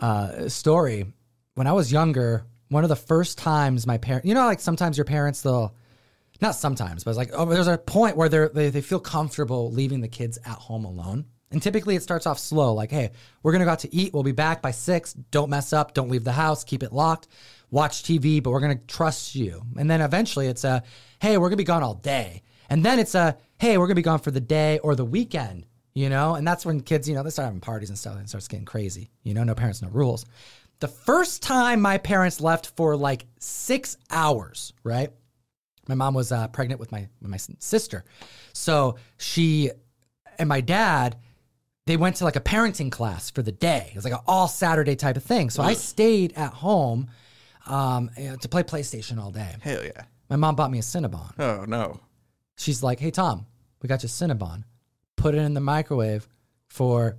uh, 0.00 0.48
story, 0.48 1.06
when 1.54 1.66
I 1.66 1.72
was 1.72 1.92
younger, 1.92 2.44
one 2.68 2.82
of 2.84 2.88
the 2.88 2.96
first 2.96 3.38
times 3.38 3.86
my 3.86 3.98
parents, 3.98 4.26
you 4.26 4.34
know, 4.34 4.46
like 4.46 4.60
sometimes 4.60 4.96
your 4.96 5.04
parents 5.04 5.42
they'll, 5.42 5.74
not 6.40 6.54
sometimes, 6.54 7.04
but 7.04 7.10
it's 7.10 7.18
like 7.18 7.30
oh, 7.32 7.44
there's 7.46 7.68
a 7.68 7.78
point 7.78 8.16
where 8.16 8.28
they, 8.28 8.70
they 8.70 8.80
feel 8.80 9.00
comfortable 9.00 9.70
leaving 9.70 10.00
the 10.00 10.08
kids 10.08 10.38
at 10.44 10.56
home 10.56 10.84
alone. 10.84 11.26
And 11.52 11.60
typically 11.60 11.96
it 11.96 12.02
starts 12.02 12.26
off 12.26 12.38
slow, 12.38 12.74
like, 12.74 12.92
hey, 12.92 13.10
we're 13.42 13.52
gonna 13.52 13.64
go 13.64 13.72
out 13.72 13.80
to 13.80 13.94
eat. 13.94 14.14
We'll 14.14 14.22
be 14.22 14.32
back 14.32 14.62
by 14.62 14.70
six. 14.70 15.12
Don't 15.12 15.50
mess 15.50 15.72
up. 15.72 15.94
Don't 15.94 16.08
leave 16.08 16.24
the 16.24 16.32
house. 16.32 16.62
Keep 16.62 16.82
it 16.82 16.92
locked. 16.92 17.26
Watch 17.70 18.02
TV, 18.02 18.42
but 18.42 18.50
we're 18.50 18.60
gonna 18.60 18.76
trust 18.76 19.34
you. 19.34 19.62
And 19.76 19.90
then 19.90 20.00
eventually 20.00 20.46
it's 20.46 20.64
a, 20.64 20.82
hey, 21.20 21.38
we're 21.38 21.48
gonna 21.48 21.56
be 21.56 21.64
gone 21.64 21.82
all 21.82 21.94
day. 21.94 22.42
And 22.68 22.84
then 22.84 23.00
it's 23.00 23.16
a, 23.16 23.36
hey, 23.58 23.78
we're 23.78 23.86
gonna 23.86 23.96
be 23.96 24.02
gone 24.02 24.20
for 24.20 24.30
the 24.30 24.40
day 24.40 24.78
or 24.78 24.94
the 24.94 25.04
weekend. 25.04 25.66
You 25.92 26.08
know, 26.08 26.36
and 26.36 26.46
that's 26.46 26.64
when 26.64 26.82
kids, 26.82 27.08
you 27.08 27.16
know, 27.16 27.24
they 27.24 27.30
start 27.30 27.46
having 27.46 27.60
parties 27.60 27.88
and 27.88 27.98
stuff, 27.98 28.14
and 28.14 28.22
it 28.22 28.28
starts 28.28 28.46
getting 28.46 28.64
crazy. 28.64 29.10
You 29.24 29.34
know, 29.34 29.42
no 29.42 29.56
parents, 29.56 29.82
no 29.82 29.88
rules. 29.88 30.24
The 30.78 30.86
first 30.86 31.42
time 31.42 31.80
my 31.80 31.98
parents 31.98 32.40
left 32.40 32.68
for 32.76 32.96
like 32.96 33.26
six 33.40 33.96
hours, 34.08 34.72
right? 34.84 35.10
My 35.90 35.94
mom 35.96 36.14
was 36.14 36.32
uh, 36.32 36.48
pregnant 36.48 36.80
with 36.80 36.92
my 36.92 37.08
with 37.20 37.30
my 37.30 37.36
sister, 37.58 38.04
so 38.52 38.96
she 39.18 39.70
and 40.38 40.48
my 40.48 40.60
dad 40.60 41.16
they 41.86 41.96
went 41.96 42.16
to 42.16 42.24
like 42.24 42.36
a 42.36 42.40
parenting 42.40 42.92
class 42.92 43.30
for 43.30 43.42
the 43.42 43.52
day. 43.52 43.88
It 43.90 43.96
was 43.96 44.04
like 44.04 44.12
an 44.12 44.20
all 44.26 44.46
Saturday 44.48 44.94
type 44.96 45.16
of 45.16 45.24
thing. 45.24 45.50
So 45.50 45.62
I 45.62 45.72
stayed 45.72 46.34
at 46.36 46.52
home 46.52 47.08
um, 47.66 48.10
you 48.16 48.30
know, 48.30 48.36
to 48.36 48.48
play 48.48 48.62
PlayStation 48.62 49.20
all 49.20 49.30
day. 49.30 49.56
Hell 49.60 49.84
yeah. 49.84 50.04
My 50.28 50.36
mom 50.36 50.54
bought 50.54 50.70
me 50.70 50.78
a 50.78 50.82
Cinnabon. 50.82 51.32
Oh 51.38 51.64
no. 51.66 52.00
She's 52.56 52.82
like, 52.82 53.00
"Hey 53.00 53.10
Tom, 53.10 53.46
we 53.82 53.88
got 53.88 54.02
you 54.02 54.06
a 54.06 54.10
Cinnabon. 54.10 54.64
Put 55.16 55.34
it 55.34 55.38
in 55.38 55.54
the 55.54 55.60
microwave 55.60 56.28
for 56.68 57.16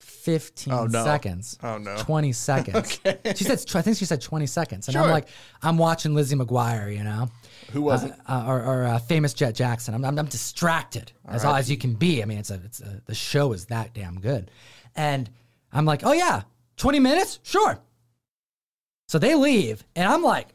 15 0.00 0.72
Oh, 0.72 0.86
no. 0.86 1.04
seconds. 1.04 1.58
Oh, 1.62 1.78
no. 1.78 1.96
20 1.98 2.32
seconds." 2.32 3.00
okay. 3.06 3.18
She 3.34 3.44
said 3.44 3.64
I 3.74 3.82
think 3.82 3.96
she 3.96 4.04
said 4.04 4.20
20 4.20 4.46
seconds. 4.46 4.88
And 4.88 4.96
I'm 4.96 5.10
like, 5.10 5.28
I'm 5.62 5.78
watching 5.78 6.14
Lizzie 6.14 6.36
McGuire, 6.36 6.96
you 6.96 7.04
know 7.04 7.28
Who 7.72 7.82
wasn't? 7.82 8.14
uh, 8.28 8.44
or, 8.46 8.62
or 8.62 8.84
uh, 8.84 8.98
famous 8.98 9.34
Jett 9.34 9.54
Jackson. 9.54 9.94
I'm, 9.94 10.04
I'm, 10.04 10.18
I'm 10.18 10.26
distracted 10.26 11.12
as 11.26 11.44
all 11.44 11.54
as 11.56 11.70
you 11.70 11.76
can 11.76 11.94
be. 11.94 12.22
I 12.22 12.26
mean, 12.26 12.38
it's 12.38 12.50
a, 12.50 12.60
it's 12.64 12.80
a, 12.80 13.00
the 13.06 13.14
show 13.14 13.52
is 13.52 13.66
that 13.66 13.94
damn 13.94 14.20
good, 14.20 14.50
and 14.94 15.28
I'm 15.72 15.84
like, 15.84 16.04
oh 16.04 16.12
yeah, 16.12 16.42
20 16.76 17.00
minutes, 17.00 17.40
sure. 17.42 17.78
So 19.08 19.18
they 19.18 19.34
leave, 19.36 19.84
and 19.94 20.08
I'm 20.08 20.22
like, 20.22 20.48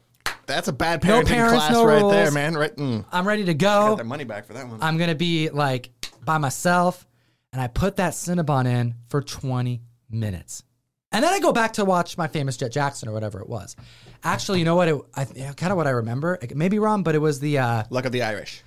That's 0.46 0.68
a 0.68 0.72
bad 0.72 1.02
no 1.04 1.20
parenting 1.22 1.26
parents, 1.26 1.54
class 1.54 1.72
no 1.72 1.84
right 1.86 2.10
there, 2.12 2.30
man. 2.30 2.54
Right. 2.54 2.74
Mm. 2.76 3.04
I'm 3.10 3.26
ready 3.26 3.44
to 3.46 3.54
Got 3.54 3.88
go. 3.88 3.96
their 3.96 4.04
money 4.04 4.24
back 4.24 4.44
for 4.46 4.52
that 4.52 4.68
one. 4.68 4.78
I'm 4.82 4.98
gonna 4.98 5.14
be 5.14 5.48
like 5.48 5.90
by 6.24 6.36
myself, 6.38 7.06
and 7.52 7.60
I 7.60 7.66
put 7.68 7.96
that 7.96 8.12
Cinnabon 8.12 8.66
in 8.66 8.94
for 9.08 9.22
20 9.22 9.82
minutes, 10.10 10.62
and 11.10 11.24
then 11.24 11.32
I 11.32 11.40
go 11.40 11.52
back 11.52 11.74
to 11.74 11.84
watch 11.84 12.16
my 12.16 12.26
famous 12.28 12.56
Jett 12.56 12.72
Jackson 12.72 13.08
or 13.08 13.12
whatever 13.12 13.40
it 13.40 13.48
was. 13.48 13.76
Actually, 14.24 14.60
you 14.60 14.64
know 14.64 14.76
what? 14.76 14.88
It, 14.88 14.96
I, 15.14 15.24
kind 15.56 15.72
of 15.72 15.76
what 15.76 15.86
I 15.86 15.90
remember. 15.90 16.38
It 16.40 16.56
may 16.56 16.68
be 16.68 16.78
wrong, 16.78 17.02
but 17.02 17.14
it 17.14 17.18
was 17.18 17.40
the. 17.40 17.58
Uh, 17.58 17.82
Luck 17.90 18.04
of 18.06 18.12
the 18.12 18.22
Irish. 18.22 18.62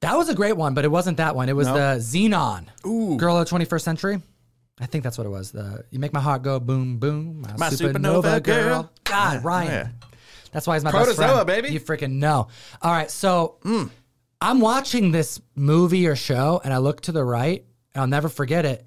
That 0.00 0.16
was 0.16 0.28
a 0.30 0.34
great 0.34 0.56
one, 0.56 0.72
but 0.74 0.84
it 0.84 0.90
wasn't 0.90 1.18
that 1.18 1.36
one. 1.36 1.48
It 1.48 1.56
was 1.56 1.66
No? 1.68 1.74
the 1.74 2.00
Zenon. 2.00 2.66
Ooh. 2.86 3.16
Girl 3.18 3.36
of 3.38 3.48
the 3.48 3.54
21st 3.56 3.80
Century. 3.82 4.22
I 4.80 4.86
think 4.86 5.04
that's 5.04 5.18
what 5.18 5.26
it 5.26 5.30
was. 5.30 5.52
The 5.52 5.84
You 5.90 5.98
Make 5.98 6.14
My 6.14 6.20
Heart 6.20 6.42
Go 6.42 6.58
Boom 6.58 6.96
Boom. 6.98 7.42
My, 7.42 7.54
My 7.58 7.68
supernova, 7.68 7.92
supernova 8.22 8.42
girl. 8.42 8.64
girl. 8.82 8.92
God, 9.04 9.44
Ryan. 9.44 9.70
yeah. 9.70 9.88
That's 10.52 10.66
why 10.66 10.74
he's 10.76 10.84
my 10.84 10.90
best 10.90 11.16
friend. 11.16 11.46
baby. 11.46 11.68
You 11.68 11.80
freaking 11.80 12.12
know. 12.12 12.48
All 12.82 12.90
right, 12.90 13.10
so 13.10 13.58
I'm 14.40 14.60
watching 14.60 15.12
this 15.12 15.38
movie 15.54 16.06
or 16.06 16.16
show, 16.16 16.60
and 16.64 16.72
I 16.72 16.78
look 16.78 17.02
to 17.02 17.12
the 17.12 17.22
right, 17.22 17.64
and 17.94 18.00
I'll 18.02 18.06
never 18.08 18.28
forget 18.28 18.64
it. 18.64 18.84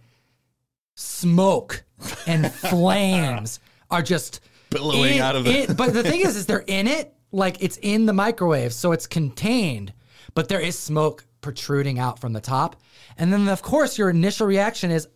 Smoke 0.95 1.83
and 2.27 2.51
flames 2.53 3.60
are 3.89 4.01
just 4.01 4.41
Billowing 4.69 5.15
in 5.15 5.22
out 5.22 5.36
of 5.36 5.43
the- 5.45 5.51
it- 5.63 5.77
but 5.77 5.93
the 5.93 6.03
thing 6.03 6.22
is, 6.22 6.36
is 6.36 6.45
they're 6.45 6.63
in 6.67 6.88
it 6.88 7.13
like 7.31 7.62
it's 7.63 7.77
in 7.81 8.05
the 8.05 8.13
microwave, 8.13 8.74
so 8.74 8.91
it's 8.91 9.07
contained, 9.07 9.93
but 10.36 10.48
there 10.50 10.60
is 10.60 10.77
smoke 10.77 11.25
protruding 11.41 11.98
out 12.00 12.19
from 12.19 12.33
the 12.33 12.39
top. 12.41 12.75
And 13.17 13.33
then, 13.33 13.48
of 13.48 13.62
course, 13.62 13.98
your 13.98 14.10
initial 14.10 14.48
reaction 14.48 14.91
is, 14.91 15.07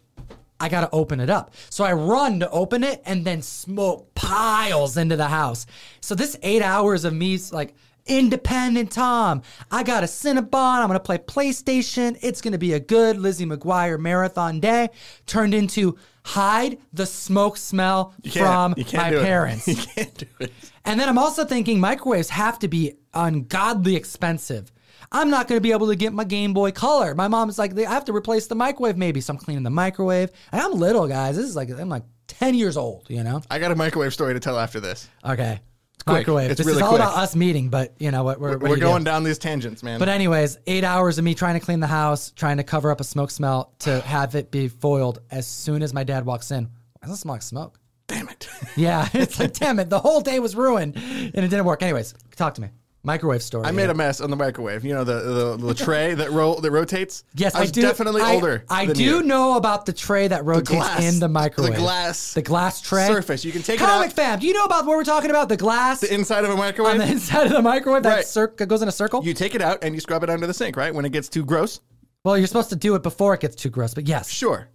I 0.60 0.70
gotta 0.70 0.89
open 0.91 1.20
it 1.20 1.29
up. 1.29 1.53
So 1.70 1.84
I 1.84 1.94
run 1.94 2.39
to 2.39 2.50
open 2.50 2.84
it, 2.84 3.01
and 3.06 3.24
then 3.24 3.41
smoke 3.44 4.13
piles 4.15 4.98
into 4.98 5.15
the 5.15 5.27
house. 5.27 5.67
So 6.01 6.15
this 6.15 6.36
eight 6.41 6.63
hours 6.63 7.06
of 7.06 7.13
me, 7.13 7.38
like, 7.51 7.75
independent 8.08 8.92
Tom. 8.92 9.42
I 9.72 9.84
got 9.84 10.04
a 10.04 10.08
Cinnabon. 10.08 10.80
I'm 10.80 10.88
gonna 10.88 11.00
play 11.00 11.18
PlayStation. 11.18 12.18
It's 12.22 12.42
gonna 12.42 12.58
be 12.58 12.74
a 12.74 12.80
good 12.80 13.18
Lizzie 13.18 13.46
McGuire 13.46 14.00
marathon 14.00 14.60
day. 14.60 14.90
Turned 15.26 15.54
into 15.54 15.98
hide 16.28 16.78
the 16.92 17.06
smoke 17.06 17.56
smell 17.56 18.14
You 18.22 18.32
from 18.32 18.74
you 18.76 18.84
can't 18.84 19.04
my 19.04 19.10
do 19.12 19.20
it. 19.20 19.24
parents. 19.24 19.68
You 19.68 19.76
can't 19.76 20.18
do 20.18 20.26
it. 20.42 20.54
And 20.84 21.00
then 21.00 21.08
I'm 21.08 21.18
also 21.18 21.46
thinking 21.46 21.80
microwaves 21.80 22.30
have 22.30 22.60
to 22.60 22.68
be 22.68 22.94
ungodly 23.14 23.96
expensive. 23.96 24.72
I'm 25.12 25.30
not 25.30 25.48
going 25.48 25.58
to 25.58 25.62
be 25.62 25.72
able 25.72 25.88
to 25.88 25.96
get 25.96 26.12
my 26.12 26.26
Game 26.26 26.54
Boy 26.54 26.72
Color. 26.72 27.16
My 27.16 27.30
mom's 27.30 27.58
like, 27.58 27.78
I 27.80 27.90
have 27.90 28.06
to 28.06 28.14
replace 28.14 28.48
the 28.48 28.56
microwave 28.56 28.98
maybe. 28.98 29.22
So 29.22 29.34
I'm 29.34 29.40
cleaning 29.40 29.64
the 29.64 29.70
microwave. 29.70 30.32
And 30.52 30.62
I'm 30.62 30.74
little, 30.74 31.08
guys. 31.08 31.38
This 31.38 31.46
is 31.46 31.56
like, 31.56 31.70
I'm 31.70 31.88
like 31.88 32.04
10 32.28 32.56
years 32.56 32.76
old, 32.76 33.10
you 33.10 33.24
know? 33.24 33.42
I 33.50 33.60
got 33.60 33.72
a 33.72 33.76
microwave 33.76 34.14
story 34.14 34.34
to 34.34 34.40
tell 34.40 34.60
after 34.60 34.80
this. 34.80 35.08
Okay. 35.24 35.62
Quick. 36.06 36.18
Microwave. 36.20 36.51
It's 36.51 36.58
this 36.58 36.68
really 36.68 36.77
is 36.77 36.84
all 36.84 36.89
quick. 36.89 37.01
about 37.01 37.18
us 37.18 37.36
meeting, 37.36 37.70
but 37.70 37.94
you 38.00 38.12
know 38.12 38.24
what? 38.24 38.39
We're, 38.39 38.51
what 38.51 38.60
do 38.60 38.63
We're 38.66 38.70
you 38.75 38.82
do? 38.82 38.82
going 38.88 39.04
down 39.04 39.24
these 39.24 39.38
tangents, 39.38 39.84
man. 39.84 40.00
But 40.00 40.10
anyways, 40.10 40.58
eight 40.68 40.84
hours 40.84 41.18
of 41.18 41.24
me 41.25 41.34
trying 41.36 41.60
to 41.60 41.66
clean 41.66 41.80
the 41.80 41.88
house, 41.88 42.32
trying 42.32 42.58
to 42.58 42.63
cover 42.63 42.92
up 42.92 43.00
a 43.01 43.04
smoke 43.04 43.32
smell 43.32 43.74
to 43.80 44.00
have 44.06 44.36
it 44.36 44.51
be 44.51 44.68
foiled 44.68 45.20
as 45.32 45.48
soon 45.48 45.82
as 45.82 45.94
my 45.94 46.04
dad 46.04 46.25
walks 46.25 46.51
in. 46.51 46.66
Why 46.66 47.08
does 47.08 47.18
it 47.18 47.22
smell 47.22 47.36
like 47.36 47.42
smoke? 47.42 47.80
Damn 48.08 48.30
it. 48.30 48.48
Yeah, 48.75 49.08
it's 49.13 49.39
like, 49.39 49.54
damn 49.54 49.80
it, 49.80 49.89
the 49.89 50.00
whole 50.00 50.22
day 50.22 50.39
was 50.39 50.56
ruined 50.56 50.96
and 50.96 51.36
it 51.36 51.50
didn't 51.50 51.66
work. 51.66 51.84
Anyways, 51.84 52.13
talk 52.36 52.54
to 52.56 52.62
me. 52.62 52.70
Microwave 53.08 53.42
story. 53.42 53.66
I 53.66 53.72
made 53.72 53.90
a 53.90 53.94
mess 53.94 54.20
on 54.22 54.30
the 54.30 54.36
microwave. 54.36 54.84
You 54.84 54.94
know 54.94 55.04
the 55.06 55.56
the, 55.58 55.68
the 55.68 55.74
tray 55.74 56.14
that 56.14 56.30
roll 56.32 56.60
that 56.62 56.70
rotates. 56.72 57.24
Yes, 57.36 57.56
I 57.56 57.62
I, 57.62 57.66
do. 57.66 57.82
definitely 57.82 58.22
I- 58.22 58.34
older. 58.36 58.66
I 58.70 58.86
do 58.86 59.02
you. 59.02 59.24
know 59.24 59.56
about 59.56 59.86
the 59.86 59.94
tray 59.94 60.28
that 60.28 60.44
rotates 60.44 60.70
glass- 60.72 61.02
in 61.02 61.20
the 61.20 61.30
microwave. 61.30 61.74
the 61.74 61.80
glass 61.80 62.34
the 62.34 62.42
glass 62.42 62.82
tray 62.82 63.08
surface. 63.08 63.46
You 63.46 63.54
can 63.54 63.64
take 63.64 63.76
it 63.82 63.86
Comic 63.86 64.10
out- 64.10 64.14
fam. 64.14 64.40
Do 64.40 64.46
you 64.48 64.54
know 64.54 64.66
about 64.66 64.86
what 64.86 64.98
we're 64.98 65.04
talking 65.06 65.30
about? 65.30 65.48
The 65.50 65.58
glass 65.58 66.02
The 66.02 66.14
inside 66.14 66.44
of 66.44 66.50
a 66.50 66.54
on 66.54 66.60
microwave. 66.60 66.98
the 67.00 67.08
inside 67.12 67.48
of 67.48 67.54
the 67.54 67.62
microwave 67.62 68.04
that 68.04 68.14
Right. 68.16 68.26
cir- 68.26 68.48
goes 68.48 68.82
in 68.82 68.90
a 68.90 68.92
circle. 68.92 69.24
you 69.24 69.34
take 69.34 69.56
it 69.56 69.62
out 69.62 69.80
and 69.84 69.96
you 69.96 70.02
scrub 70.02 70.24
it 70.24 70.30
under 70.30 70.46
the 70.46 70.54
sink, 70.54 70.76
right? 70.76 70.94
When 70.94 71.06
it 71.06 71.12
gets 71.14 71.30
too 71.30 71.46
gross. 71.46 71.80
well, 72.26 72.38
you're 72.38 72.48
supposed 72.48 72.70
to 72.72 72.76
do 72.76 72.94
it 72.96 73.04
before 73.04 73.34
it 73.34 73.40
gets 73.40 73.56
too 73.56 73.70
gross, 73.70 73.94
but 73.94 74.06
yes. 74.08 74.30
Sure. 74.30 74.68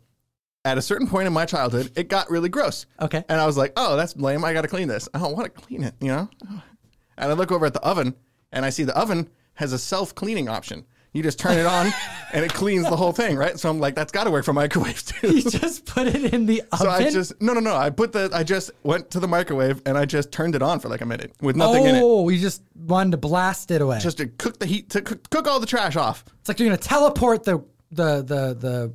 At 0.64 0.78
a 0.78 0.82
certain 0.82 1.06
point 1.08 1.26
in 1.26 1.32
my 1.34 1.44
childhood, 1.44 1.90
it 1.96 2.08
got 2.08 2.30
really 2.30 2.48
gross. 2.48 2.86
Okay. 3.00 3.24
And 3.28 3.38
I 3.40 3.46
was 3.46 3.56
like, 3.58 3.72
oh, 3.76 3.96
that's 3.96 4.16
lame. 4.16 4.42
I 4.44 4.52
got 4.54 4.62
to 4.62 4.68
clean 4.68 4.88
this. 4.88 5.06
I 5.12 5.18
don't 5.18 5.36
want 5.36 5.52
to 5.54 5.60
clean 5.60 5.82
it, 5.82 5.94
you 6.00 6.06
know? 6.08 6.30
And 7.22 7.30
I 7.30 7.34
look 7.34 7.52
over 7.52 7.64
at 7.66 7.72
the 7.72 7.80
oven 7.82 8.14
and 8.50 8.64
I 8.64 8.70
see 8.70 8.82
the 8.84 8.96
oven 8.98 9.30
has 9.54 9.72
a 9.72 9.78
self 9.78 10.14
cleaning 10.14 10.48
option. 10.48 10.84
You 11.14 11.22
just 11.22 11.38
turn 11.38 11.58
it 11.58 11.66
on 11.66 11.92
and 12.32 12.44
it 12.44 12.52
cleans 12.54 12.88
the 12.88 12.96
whole 12.96 13.12
thing, 13.12 13.36
right? 13.36 13.58
So 13.58 13.68
I'm 13.68 13.78
like, 13.78 13.94
that's 13.94 14.10
got 14.12 14.24
to 14.24 14.30
work 14.30 14.46
for 14.46 14.54
microwaves 14.54 15.02
too. 15.02 15.36
You 15.36 15.42
just 15.42 15.84
put 15.84 16.06
it 16.06 16.32
in 16.32 16.46
the 16.46 16.62
oven. 16.72 16.78
So 16.78 16.88
I 16.90 17.10
just 17.10 17.40
no 17.40 17.52
no 17.52 17.60
no. 17.60 17.76
I 17.76 17.90
put 17.90 18.12
the 18.12 18.30
I 18.32 18.42
just 18.42 18.70
went 18.82 19.10
to 19.10 19.20
the 19.20 19.28
microwave 19.28 19.82
and 19.86 19.96
I 19.96 20.04
just 20.04 20.32
turned 20.32 20.54
it 20.54 20.62
on 20.62 20.80
for 20.80 20.88
like 20.88 21.02
a 21.02 21.06
minute 21.06 21.32
with 21.40 21.54
nothing 21.54 21.84
in 21.84 21.96
it, 21.96 22.02
oh, 22.02 22.28
you 22.28 22.38
just 22.38 22.62
wanted 22.74 23.12
to 23.12 23.18
blast 23.18 23.70
it 23.70 23.82
away. 23.82 23.98
just 24.00 24.18
to 24.18 24.26
cook 24.26 24.58
the 24.58 24.66
heat 24.66 24.90
to 24.90 25.02
cook, 25.02 25.28
cook 25.30 25.46
all 25.46 25.60
the 25.60 25.66
trash 25.66 25.96
off. 25.96 26.24
it's 26.40 26.48
like 26.48 26.58
you're 26.58 26.68
gonna 26.68 26.78
teleport 26.78 27.44
the 27.44 27.62
the 27.90 28.22
the 28.22 28.54
the. 28.58 28.94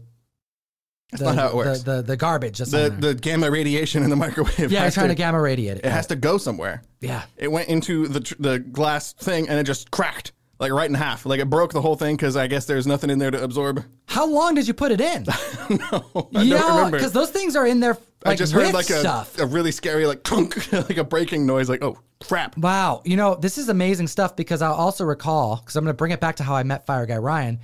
That's 1.11 1.23
the, 1.23 1.29
not 1.33 1.35
how 1.37 1.47
it 1.47 1.55
works. 1.55 1.83
The, 1.83 1.97
the, 1.97 2.01
the 2.01 2.17
garbage. 2.17 2.57
That's 2.57 2.71
The 2.71 2.89
the 2.89 3.13
gamma 3.15 3.49
radiation 3.49 4.03
in 4.03 4.09
the 4.09 4.15
microwave. 4.25 4.71
yeah, 4.71 4.83
you're 4.83 4.91
trying 4.91 5.07
to, 5.09 5.15
gamma 5.15 5.39
radiate 5.39 5.77
it. 5.77 5.85
It 5.85 5.91
has 5.91 6.07
to 6.07 6.15
go 6.15 6.37
somewhere. 6.37 6.83
yeah. 6.99 7.23
It 7.37 7.49
went 7.49 7.69
into 7.69 8.07
the 8.07 8.19
tr- 8.19 8.35
the 8.39 8.59
glass 8.59 9.13
thing 9.13 9.47
and 9.47 9.57
it 9.57 9.63
just 9.63 9.89
cracked 9.89 10.33
like 10.59 10.71
right 10.71 10.89
in 10.89 10.95
half. 10.95 11.25
Like 11.25 11.39
it 11.39 11.49
broke 11.49 11.71
the 11.71 11.81
whole 11.81 11.95
thing 11.95 12.15
because 12.17 12.35
I 12.35 12.47
guess 12.47 12.65
there's 12.65 12.85
nothing 12.87 13.09
in 13.09 13.19
there 13.19 13.31
to 13.31 13.41
absorb. 13.41 13.85
How 14.07 14.27
long 14.27 14.55
did 14.55 14.67
you 14.67 14.73
put 14.73 14.91
it 14.91 14.99
in? 14.99 15.23
no, 15.69 16.29
I 16.35 16.41
yeah, 16.41 16.57
don't 16.57 16.75
remember. 16.77 16.97
because 16.97 17.13
those 17.13 17.29
things 17.29 17.55
are 17.55 17.65
in 17.67 17.79
there. 17.79 17.97
Like, 18.25 18.33
I 18.33 18.35
just 18.35 18.51
heard 18.51 18.73
like 18.73 18.89
a, 18.89 19.25
a 19.39 19.45
really 19.45 19.71
scary 19.71 20.05
like 20.07 20.23
clunk, 20.23 20.71
like 20.73 20.97
a 20.97 21.03
breaking 21.03 21.45
noise. 21.45 21.69
Like 21.69 21.83
oh 21.83 21.99
crap. 22.19 22.57
Wow, 22.57 23.01
you 23.05 23.15
know 23.15 23.35
this 23.35 23.57
is 23.57 23.69
amazing 23.69 24.07
stuff 24.07 24.35
because 24.35 24.61
I 24.61 24.67
also 24.67 25.05
recall 25.05 25.57
because 25.57 25.75
I'm 25.77 25.85
going 25.85 25.93
to 25.93 25.97
bring 25.97 26.11
it 26.11 26.19
back 26.19 26.37
to 26.37 26.43
how 26.43 26.55
I 26.55 26.63
met 26.63 26.85
Fire 26.85 27.05
Guy 27.05 27.17
Ryan. 27.17 27.59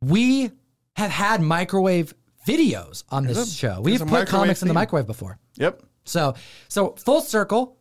We 0.00 0.50
have 0.96 1.10
had 1.10 1.40
microwave 1.42 2.14
videos 2.46 3.04
on 3.10 3.24
this 3.24 3.38
a- 3.38 3.50
show. 3.54 3.80
We've 3.80 4.04
put 4.04 4.28
comics 4.28 4.62
in 4.62 4.68
the 4.68 4.74
microwave 4.74 5.06
before. 5.06 5.38
Yep. 5.56 5.82
So, 6.04 6.34
so 6.68 6.90
full 6.98 7.20
circle. 7.20 7.76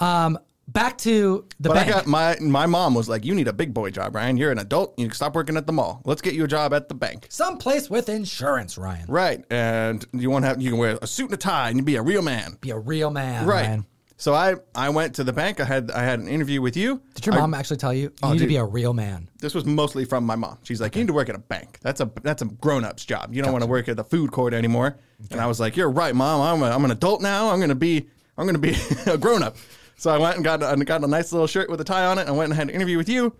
Um, 0.00 0.38
back 0.68 0.98
to 0.98 1.46
the 1.60 1.68
But 1.68 1.74
bank. 1.74 1.88
I 1.88 1.90
got 1.92 2.06
my 2.06 2.36
my 2.40 2.66
mom 2.66 2.94
was 2.94 3.08
like, 3.08 3.24
"You 3.24 3.34
need 3.34 3.48
a 3.48 3.52
big 3.52 3.72
boy 3.72 3.90
job, 3.90 4.14
Ryan. 4.14 4.36
You're 4.36 4.50
an 4.52 4.58
adult. 4.58 4.98
You 4.98 5.06
can 5.06 5.14
stop 5.14 5.34
working 5.34 5.56
at 5.56 5.66
the 5.66 5.72
mall. 5.72 6.02
Let's 6.04 6.22
get 6.22 6.34
you 6.34 6.44
a 6.44 6.48
job 6.48 6.74
at 6.74 6.88
the 6.88 6.94
bank." 6.94 7.26
Someplace 7.30 7.88
with 7.88 8.08
insurance, 8.08 8.76
Ryan. 8.78 9.06
Right, 9.08 9.44
and 9.50 10.04
you 10.12 10.30
want 10.30 10.44
to 10.44 10.48
have 10.48 10.60
you 10.62 10.70
can 10.70 10.78
wear 10.78 10.98
a 11.00 11.06
suit 11.06 11.26
and 11.26 11.34
a 11.34 11.36
tie 11.36 11.68
and 11.68 11.78
you 11.78 11.84
be 11.84 11.96
a 11.96 12.02
real 12.02 12.22
man. 12.22 12.58
Be 12.60 12.70
a 12.70 12.78
real 12.78 13.10
man, 13.10 13.46
Right. 13.46 13.66
Ryan. 13.66 13.86
So 14.22 14.34
I 14.34 14.54
I 14.76 14.88
went 14.90 15.16
to 15.16 15.24
the 15.24 15.32
bank. 15.32 15.58
I 15.58 15.64
had 15.64 15.90
I 15.90 16.04
had 16.04 16.20
an 16.20 16.28
interview 16.28 16.62
with 16.62 16.76
you. 16.76 17.02
Did 17.14 17.26
your 17.26 17.34
I- 17.34 17.40
mom 17.40 17.54
actually 17.54 17.78
tell 17.78 17.92
you 17.92 18.02
you 18.02 18.12
oh, 18.22 18.32
need 18.34 18.38
to 18.38 18.46
be 18.46 18.54
a 18.54 18.64
real 18.64 18.94
man? 18.94 19.28
this 19.40 19.52
was 19.52 19.64
mostly 19.64 20.04
from 20.04 20.24
my 20.24 20.36
mom. 20.36 20.58
She's 20.62 20.80
like, 20.80 20.94
"You 20.94 21.02
need 21.02 21.08
to 21.08 21.12
work 21.12 21.28
at 21.28 21.34
a 21.34 21.40
bank. 21.40 21.80
That's 21.82 22.00
a 22.00 22.08
that's 22.22 22.40
a 22.40 22.44
grown 22.44 22.84
up's 22.84 23.04
job. 23.04 23.34
You 23.34 23.42
don't 23.42 23.50
want 23.50 23.64
to 23.64 23.68
work 23.68 23.88
at 23.88 23.96
the 23.96 24.04
food 24.04 24.30
court 24.30 24.54
anymore." 24.54 24.96
And 25.32 25.40
I 25.40 25.48
was 25.48 25.58
like, 25.58 25.76
"You're 25.76 25.90
right, 25.90 26.14
mom. 26.14 26.40
I'm 26.40 26.62
a, 26.62 26.72
I'm 26.72 26.84
an 26.84 26.92
adult 26.92 27.20
now. 27.20 27.50
I'm 27.50 27.58
gonna 27.58 27.74
be 27.74 28.06
I'm 28.38 28.46
gonna 28.46 28.60
be 28.60 28.76
a 29.06 29.18
grown 29.18 29.42
up." 29.42 29.56
So 29.96 30.08
I 30.12 30.18
went 30.18 30.36
and 30.36 30.44
got 30.44 30.62
a, 30.62 30.76
got 30.84 31.02
a 31.02 31.08
nice 31.08 31.32
little 31.32 31.48
shirt 31.48 31.68
with 31.68 31.80
a 31.80 31.84
tie 31.84 32.06
on 32.06 32.18
it. 32.18 32.22
and 32.22 32.30
I 32.30 32.32
went 32.32 32.50
and 32.50 32.54
had 32.56 32.68
an 32.68 32.74
interview 32.76 32.98
with 32.98 33.08
you. 33.08 33.34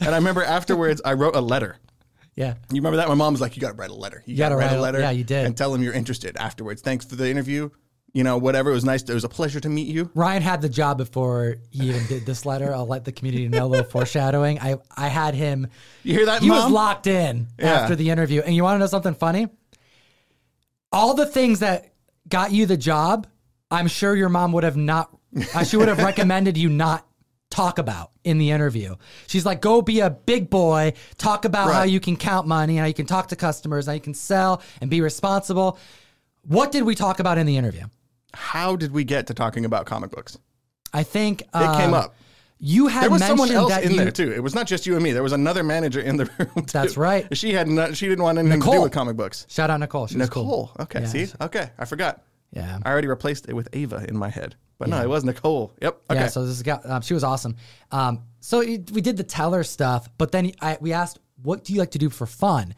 And 0.00 0.08
I 0.16 0.16
remember 0.16 0.42
afterwards, 0.42 1.00
I 1.04 1.12
wrote 1.12 1.36
a 1.36 1.40
letter. 1.40 1.76
Yeah. 2.34 2.54
You 2.72 2.80
remember 2.80 2.96
that? 2.96 3.06
My 3.06 3.14
mom 3.14 3.34
was 3.34 3.40
like, 3.40 3.54
"You 3.54 3.60
got 3.60 3.68
to 3.70 3.76
write 3.76 3.90
a 3.90 3.94
letter. 3.94 4.24
You, 4.26 4.36
got 4.36 4.46
gotta 4.46 4.56
write 4.56 4.66
write 4.66 4.76
a 4.78 4.80
a- 4.80 4.82
letter. 4.82 4.98
yeah, 4.98 5.12
you 5.12 5.22
did. 5.22 5.46
and 5.46 5.56
tell 5.56 5.70
them 5.70 5.80
you're 5.80 5.94
interested 5.94 6.36
afterwards. 6.38 6.82
Thanks 6.82 7.04
for 7.04 7.14
the 7.14 7.30
interview. 7.30 7.70
You 8.14 8.22
know, 8.22 8.38
whatever. 8.38 8.70
It 8.70 8.74
was 8.74 8.84
nice. 8.84 9.02
It 9.02 9.12
was 9.12 9.24
a 9.24 9.28
pleasure 9.28 9.58
to 9.58 9.68
meet 9.68 9.88
you. 9.88 10.08
Ryan 10.14 10.40
had 10.40 10.62
the 10.62 10.68
job 10.68 10.98
before 10.98 11.56
he 11.70 11.88
even 11.88 12.06
did 12.06 12.24
this 12.24 12.46
letter. 12.46 12.72
I'll 12.72 12.86
let 12.86 13.04
the 13.04 13.10
community 13.10 13.48
know 13.48 13.66
a 13.66 13.66
little 13.66 13.84
foreshadowing. 13.86 14.60
I, 14.60 14.76
I 14.96 15.08
had 15.08 15.34
him. 15.34 15.66
You 16.04 16.14
hear 16.14 16.26
that, 16.26 16.40
He 16.40 16.48
was 16.48 16.70
locked 16.70 17.08
in 17.08 17.48
Yeah. 17.58 17.72
after 17.72 17.96
the 17.96 18.10
interview. 18.10 18.40
And 18.40 18.54
you 18.54 18.62
want 18.62 18.76
to 18.76 18.78
know 18.78 18.86
something 18.86 19.14
funny? 19.14 19.48
All 20.92 21.14
the 21.14 21.26
things 21.26 21.58
that 21.58 21.92
got 22.28 22.52
you 22.52 22.66
the 22.66 22.76
job, 22.76 23.26
I'm 23.68 23.88
sure 23.88 24.14
your 24.14 24.28
mom 24.28 24.52
would 24.52 24.62
have 24.64 24.76
not, 24.76 25.10
uh, 25.52 25.64
she 25.64 25.76
would 25.76 25.88
have 25.88 25.98
recommended 25.98 26.56
you 26.56 26.68
not 26.68 27.04
talk 27.50 27.78
about 27.78 28.12
in 28.22 28.38
the 28.38 28.52
interview. 28.52 28.94
She's 29.26 29.44
like, 29.44 29.60
go 29.60 29.82
be 29.82 29.98
a 30.00 30.10
big 30.10 30.50
boy, 30.50 30.92
talk 31.18 31.44
about 31.44 31.72
how 31.72 31.82
you 31.82 31.98
can 31.98 32.16
count 32.16 32.46
money, 32.46 32.76
how 32.76 32.86
you 32.86 32.94
can 32.94 33.06
talk 33.06 33.28
to 33.28 33.36
customers, 33.36 33.86
how 33.86 33.92
you 33.92 34.00
can 34.00 34.14
sell 34.14 34.62
and 34.80 34.88
be 34.88 35.00
responsible. 35.00 35.78
What 36.46 36.70
did 36.70 36.84
we 36.84 36.94
talk 36.94 37.18
about 37.18 37.38
in 37.38 37.46
the 37.46 37.56
interview? 37.56 37.84
How 38.34 38.76
did 38.76 38.92
we 38.92 39.04
get 39.04 39.28
to 39.28 39.34
talking 39.34 39.64
about 39.64 39.86
comic 39.86 40.10
books? 40.10 40.38
I 40.92 41.02
think 41.02 41.42
It 41.42 41.46
came 41.52 41.88
um, 41.88 41.94
up. 41.94 42.16
You 42.58 42.86
had 42.86 43.02
There 43.02 43.10
was 43.10 43.24
someone 43.24 43.50
else 43.50 43.76
in 43.78 43.90
you, 43.90 43.96
there 43.98 44.10
too. 44.10 44.32
It 44.32 44.42
was 44.42 44.54
not 44.54 44.66
just 44.66 44.86
you 44.86 44.94
and 44.94 45.02
me. 45.02 45.12
There 45.12 45.22
was 45.22 45.32
another 45.32 45.62
manager 45.62 46.00
in 46.00 46.16
the 46.16 46.24
room. 46.38 46.48
Too. 46.54 46.72
That's 46.72 46.96
right. 46.96 47.26
She 47.36 47.52
had 47.52 47.68
not, 47.68 47.96
she 47.96 48.08
didn't 48.08 48.22
want 48.24 48.38
anything 48.38 48.60
to 48.60 48.70
do 48.70 48.80
with 48.82 48.92
comic 48.92 49.16
books. 49.16 49.46
Shout 49.48 49.70
out 49.70 49.80
Nicole. 49.80 50.06
She 50.06 50.16
Nicole. 50.16 50.44
cool. 50.44 50.76
Okay. 50.80 51.00
Yeah. 51.00 51.06
See. 51.06 51.26
Okay. 51.40 51.70
I 51.78 51.84
forgot. 51.84 52.22
Yeah. 52.52 52.78
I 52.82 52.90
already 52.90 53.08
replaced 53.08 53.48
it 53.48 53.54
with 53.54 53.68
Ava 53.72 54.06
in 54.08 54.16
my 54.16 54.28
head, 54.28 54.54
but 54.78 54.88
no, 54.88 55.02
it 55.02 55.08
was 55.08 55.24
Nicole. 55.24 55.72
Yep. 55.82 56.00
Okay. 56.10 56.20
Yeah, 56.20 56.28
so 56.28 56.46
this 56.46 56.62
guy, 56.62 56.78
um, 56.84 57.02
she 57.02 57.12
was 57.12 57.24
awesome. 57.24 57.56
Um, 57.90 58.22
so 58.40 58.60
it- 58.60 58.90
we 58.92 59.00
did 59.00 59.16
the 59.16 59.24
teller 59.24 59.64
stuff, 59.64 60.08
but 60.16 60.30
then 60.30 60.52
I, 60.60 60.78
we 60.80 60.92
asked, 60.92 61.18
"What 61.42 61.64
do 61.64 61.72
you 61.72 61.80
like 61.80 61.90
to 61.92 61.98
do 61.98 62.10
for 62.10 62.26
fun?" 62.26 62.74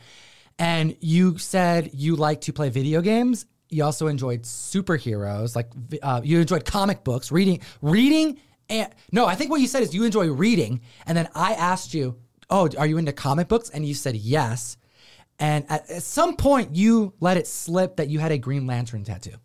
And 0.59 0.97
you 1.01 1.37
said 1.37 1.91
you 1.93 2.17
like 2.17 2.41
to 2.43 2.53
play 2.55 2.71
video 2.71 3.03
games. 3.03 3.45
You 3.69 3.85
also 3.85 4.07
enjoyed 4.07 4.43
superheroes, 4.43 5.57
like 5.57 5.71
uh, 6.03 6.21
you 6.23 6.41
enjoyed 6.41 6.65
comic 6.65 7.05
books, 7.05 7.33
reading, 7.33 7.61
reading. 7.83 8.41
And 8.69 8.93
no, 9.13 9.27
I 9.27 9.35
think 9.35 9.51
what 9.51 9.61
you 9.61 9.67
said 9.67 9.83
is 9.83 9.95
you 9.95 10.05
enjoy 10.05 10.29
reading. 10.31 10.81
And 11.07 11.17
then 11.17 11.29
I 11.35 11.55
asked 11.55 11.95
you, 11.95 12.17
"Oh, 12.51 12.69
are 12.79 12.87
you 12.87 12.99
into 12.99 13.13
comic 13.13 13.49
books?" 13.49 13.71
And 13.71 13.87
you 13.87 13.95
said 13.95 14.17
yes. 14.17 14.77
And 15.39 15.67
at, 15.69 15.91
at 15.91 16.03
some 16.03 16.37
point, 16.37 16.75
you 16.75 17.13
let 17.21 17.37
it 17.37 17.47
slip 17.47 17.97
that 17.97 18.09
you 18.09 18.19
had 18.19 18.33
a 18.33 18.39
Green 18.39 18.67
Lantern 18.67 19.05
tattoo. 19.05 19.37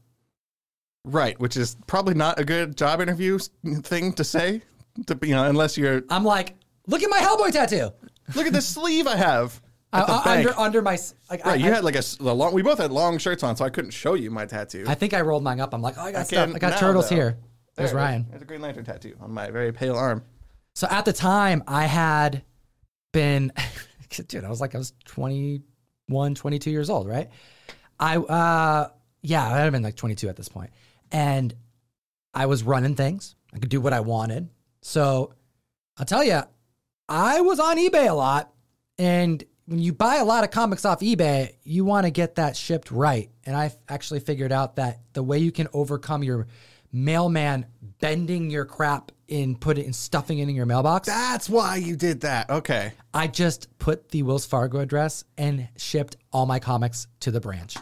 right, 1.04 1.40
which 1.40 1.58
is 1.58 1.76
probably 1.88 2.14
not 2.14 2.40
a 2.40 2.46
good 2.46 2.78
job 2.78 3.02
interview 3.02 3.40
thing 3.84 4.14
to 4.14 4.24
say. 4.24 4.62
To 5.08 5.18
you 5.24 5.36
know, 5.36 5.46
unless 5.46 5.78
you're 5.78 6.04
I'm 6.10 6.24
like, 6.24 6.56
"Look 6.88 7.02
at 7.04 7.10
my 7.10 7.20
Hellboy 7.20 7.52
tattoo." 7.52 7.92
look 8.36 8.46
at 8.48 8.54
the 8.54 8.62
sleeve 8.62 9.08
I 9.08 9.16
have 9.18 9.62
bank. 9.92 10.26
under 10.26 10.60
under 10.60 10.82
my 10.82 10.98
like 11.30 11.46
I, 11.46 11.52
right, 11.52 11.60
you 11.60 11.68
I, 11.68 11.76
had 11.76 11.84
like 11.84 11.96
a 11.96 12.04
long. 12.22 12.54
We 12.54 12.62
both 12.62 12.80
had 12.80 12.92
long 12.92 13.18
shirts 13.18 13.44
on, 13.44 13.56
so 13.56 13.66
I 13.66 13.70
couldn't 13.70 13.92
show 13.92 14.14
you 14.14 14.32
my 14.32 14.46
tattoo. 14.46 14.86
I 14.88 14.96
think 14.96 15.14
I 15.14 15.22
rolled 15.22 15.44
mine 15.44 15.60
up. 15.60 15.74
I'm 15.74 15.82
like, 15.82 15.96
oh, 15.98 16.04
I 16.04 16.12
got 16.12 16.28
stuff. 16.28 16.56
I 16.56 16.60
got 16.60 16.72
now, 16.72 16.78
turtles 16.78 17.10
though. 17.10 17.16
here. 17.16 17.38
There's 17.76 17.92
There. 17.92 18.00
Ryan. 18.00 18.26
There's 18.30 18.42
a 18.42 18.46
Green 18.46 18.62
Lantern 18.62 18.84
tattoo 18.84 19.16
on 19.22 19.32
my 19.32 19.50
very 19.50 19.72
pale 19.72 19.96
arm. 19.96 20.24
So 20.76 20.88
at 20.90 21.06
the 21.06 21.14
time, 21.14 21.64
I 21.68 21.86
had 21.86 22.44
been, 23.12 23.52
dude, 24.28 24.44
I 24.44 24.50
was 24.50 24.62
like, 24.62 24.76
I 24.76 24.78
was 24.78 24.94
21, 25.06 26.36
22 26.36 26.72
years 26.72 26.90
old, 26.90 27.08
right? 27.08 27.30
I, 28.00 28.18
uh, 28.18 28.90
yeah, 29.22 29.46
I 29.46 29.60
had 29.60 29.72
been 29.72 29.84
like 29.84 29.96
22 29.96 30.30
at 30.30 30.36
this. 30.36 30.50
And 31.12 31.54
I 32.34 32.46
was 32.46 32.64
running 32.64 32.96
things. 32.96 33.36
I 33.54 33.60
could 33.60 33.70
do 33.70 33.82
what 33.82 33.94
I 33.94 34.00
wanted. 34.00 34.50
So 34.82 35.34
I'll 35.98 36.06
tell 36.06 36.24
you, 36.24 36.42
I 37.10 37.42
was 37.42 37.60
on 37.60 37.78
eBay 37.78 38.10
a 38.10 38.14
lot. 38.14 38.54
And 38.98 39.44
when 39.66 39.80
you 39.80 39.94
buy 39.94 40.18
a 40.18 40.26
lot 40.26 40.44
of 40.44 40.52
comics 40.52 40.86
off 40.86 41.00
eBay, 41.02 41.54
you 41.64 41.86
want 41.86 42.06
to 42.06 42.12
get 42.12 42.36
that 42.36 42.56
shipped 42.56 42.92
right. 42.92 43.30
And 43.46 43.56
I 43.56 43.72
actually 43.88 44.20
figured 44.20 44.52
out 44.52 44.76
that 44.76 45.00
the 45.14 45.24
way 45.24 45.40
you 45.40 45.52
can 45.52 45.68
overcome 45.74 46.24
your 46.24 46.48
mailman 46.92 47.66
bending 48.00 48.50
your 48.50 48.66
crap 48.66 49.12
in 49.28 49.56
put 49.56 49.78
it 49.78 49.86
in 49.86 49.94
stuffing 49.94 50.40
it 50.40 50.50
in 50.50 50.56
your 50.56 50.66
mailbox. 50.66 51.08
That's 51.08 51.50
why 51.50 51.78
you 51.78 51.96
did 51.96 52.22
that. 52.22 52.50
Okay. 52.50 52.92
I 53.14 53.28
just 53.28 53.78
put 53.80 54.10
the 54.10 54.24
Wells 54.24 54.46
Fargo 54.46 54.80
address 54.80 55.24
and 55.38 55.70
shipped 55.78 56.18
all 56.34 56.46
my 56.46 56.60
comics 56.60 57.08
to 57.22 57.32
the 57.32 57.40
branch. 57.40 57.78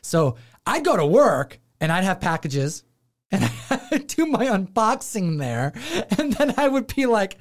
So 0.00 0.36
I'd 0.66 0.84
go 0.84 0.96
to 0.96 1.06
work 1.06 1.58
and 1.80 1.92
I'd 1.92 2.04
have 2.04 2.20
packages 2.20 2.84
and 3.30 3.44
I'd 3.70 4.06
do 4.06 4.26
my 4.26 4.46
unboxing 4.46 5.38
there. 5.38 5.74
And 6.18 6.32
then 6.32 6.54
I 6.56 6.68
would 6.68 6.94
be 6.94 7.06
like, 7.06 7.38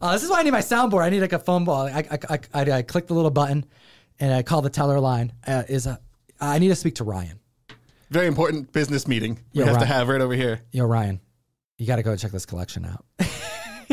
uh, 0.00 0.12
this 0.12 0.22
is 0.22 0.30
why 0.30 0.40
I 0.40 0.42
need 0.42 0.50
my 0.52 0.60
soundboard. 0.60 1.02
I 1.02 1.10
need 1.10 1.20
like 1.20 1.32
a 1.32 1.38
phone 1.38 1.64
ball. 1.64 1.86
I, 1.86 2.04
I, 2.10 2.18
I, 2.30 2.38
I, 2.54 2.72
I 2.78 2.82
click 2.82 3.06
the 3.06 3.14
little 3.14 3.30
button 3.30 3.64
and 4.20 4.32
I 4.32 4.42
call 4.42 4.62
the 4.62 4.70
teller 4.70 5.00
line. 5.00 5.32
Uh, 5.46 5.62
is 5.68 5.86
a, 5.86 5.98
I 6.40 6.58
need 6.58 6.68
to 6.68 6.76
speak 6.76 6.96
to 6.96 7.04
Ryan. 7.04 7.38
Very 8.10 8.26
important 8.26 8.72
business 8.72 9.06
meeting 9.06 9.38
we 9.54 9.60
Yeah, 9.60 9.66
have 9.70 9.78
to 9.80 9.86
have 9.86 10.08
right 10.08 10.20
over 10.20 10.34
here. 10.34 10.62
Yo, 10.72 10.84
Ryan, 10.86 11.20
you 11.76 11.86
got 11.86 11.96
to 11.96 12.02
go 12.02 12.16
check 12.16 12.30
this 12.32 12.46
collection 12.46 12.84
out. 12.86 13.04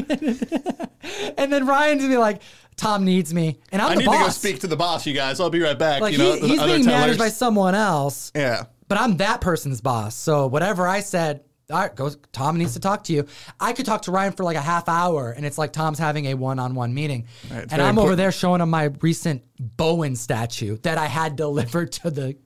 and 1.38 1.52
then 1.52 1.66
Ryan's 1.66 2.02
gonna 2.02 2.14
be 2.14 2.18
like, 2.18 2.42
Tom 2.76 3.06
needs 3.06 3.34
me. 3.34 3.60
And 3.72 3.82
I'm 3.82 3.92
I 3.92 3.96
the 3.96 4.00
need 4.02 4.06
boss. 4.08 4.18
to 4.18 4.24
go 4.26 4.50
speak 4.50 4.62
to 4.62 4.68
the 4.68 4.76
boss, 4.76 5.06
you 5.06 5.14
guys. 5.14 5.40
I'll 5.40 5.50
be 5.50 5.62
right 5.62 5.78
back. 5.78 6.02
Like 6.02 6.14
you 6.14 6.18
know, 6.20 6.34
he, 6.36 6.48
he's 6.50 6.64
being 6.64 6.86
managed 6.86 7.20
by 7.20 7.30
someone 7.30 7.76
else, 7.76 8.32
Yeah. 8.36 8.64
but 8.88 9.00
I'm 9.00 9.18
that 9.18 9.42
person's 9.42 9.82
boss. 9.82 10.16
So 10.16 10.48
whatever 10.48 10.88
I 10.88 11.00
said, 11.00 11.42
all 11.72 11.80
right, 11.80 11.96
go. 11.96 12.10
Tom 12.32 12.58
needs 12.58 12.74
to 12.74 12.80
talk 12.80 13.04
to 13.06 13.14
you. 13.14 13.26
I 13.60 13.74
could 13.74 13.86
talk 13.86 14.04
to 14.04 14.12
Ryan 14.12 14.34
for 14.34 14.44
like 14.44 14.58
a 14.58 14.62
half 14.62 14.88
hour, 14.88 15.32
and 15.32 15.46
it's 15.46 15.58
like 15.58 15.74
Tom's 15.74 15.98
having 16.00 16.26
a 16.28 16.34
one-on-one 16.36 16.94
meeting, 16.94 17.26
Right, 17.52 17.66
and 17.72 17.82
I'm 17.82 17.98
over 17.98 18.16
there 18.16 18.32
showing 18.32 18.62
him 18.62 18.70
my 18.70 18.92
recent 19.02 19.44
Bowen 19.60 20.16
statue 20.16 20.78
that 20.84 20.98
I 20.98 21.06
had 21.08 21.36
delivered 21.38 21.92
to 21.94 22.12
the 22.12 22.38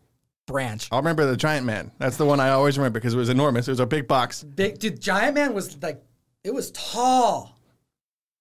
branch. 0.48 0.88
I'll 0.92 1.00
remember 1.00 1.26
the 1.26 1.38
giant 1.38 1.66
man. 1.66 1.92
That's 2.00 2.18
the 2.18 2.26
one 2.26 2.40
I 2.40 2.50
always 2.50 2.78
remember 2.78 3.00
because 3.00 3.14
it 3.14 3.18
was 3.18 3.30
enormous. 3.30 3.68
It 3.68 3.72
was 3.72 3.80
a 3.80 3.86
big 3.86 4.08
box. 4.08 4.44
Big 4.44 4.80
dude, 4.80 5.00
Giant 5.02 5.36
Man 5.36 5.54
was 5.54 5.82
like, 5.84 6.02
it 6.44 6.54
was 6.54 6.72
tall, 6.72 7.56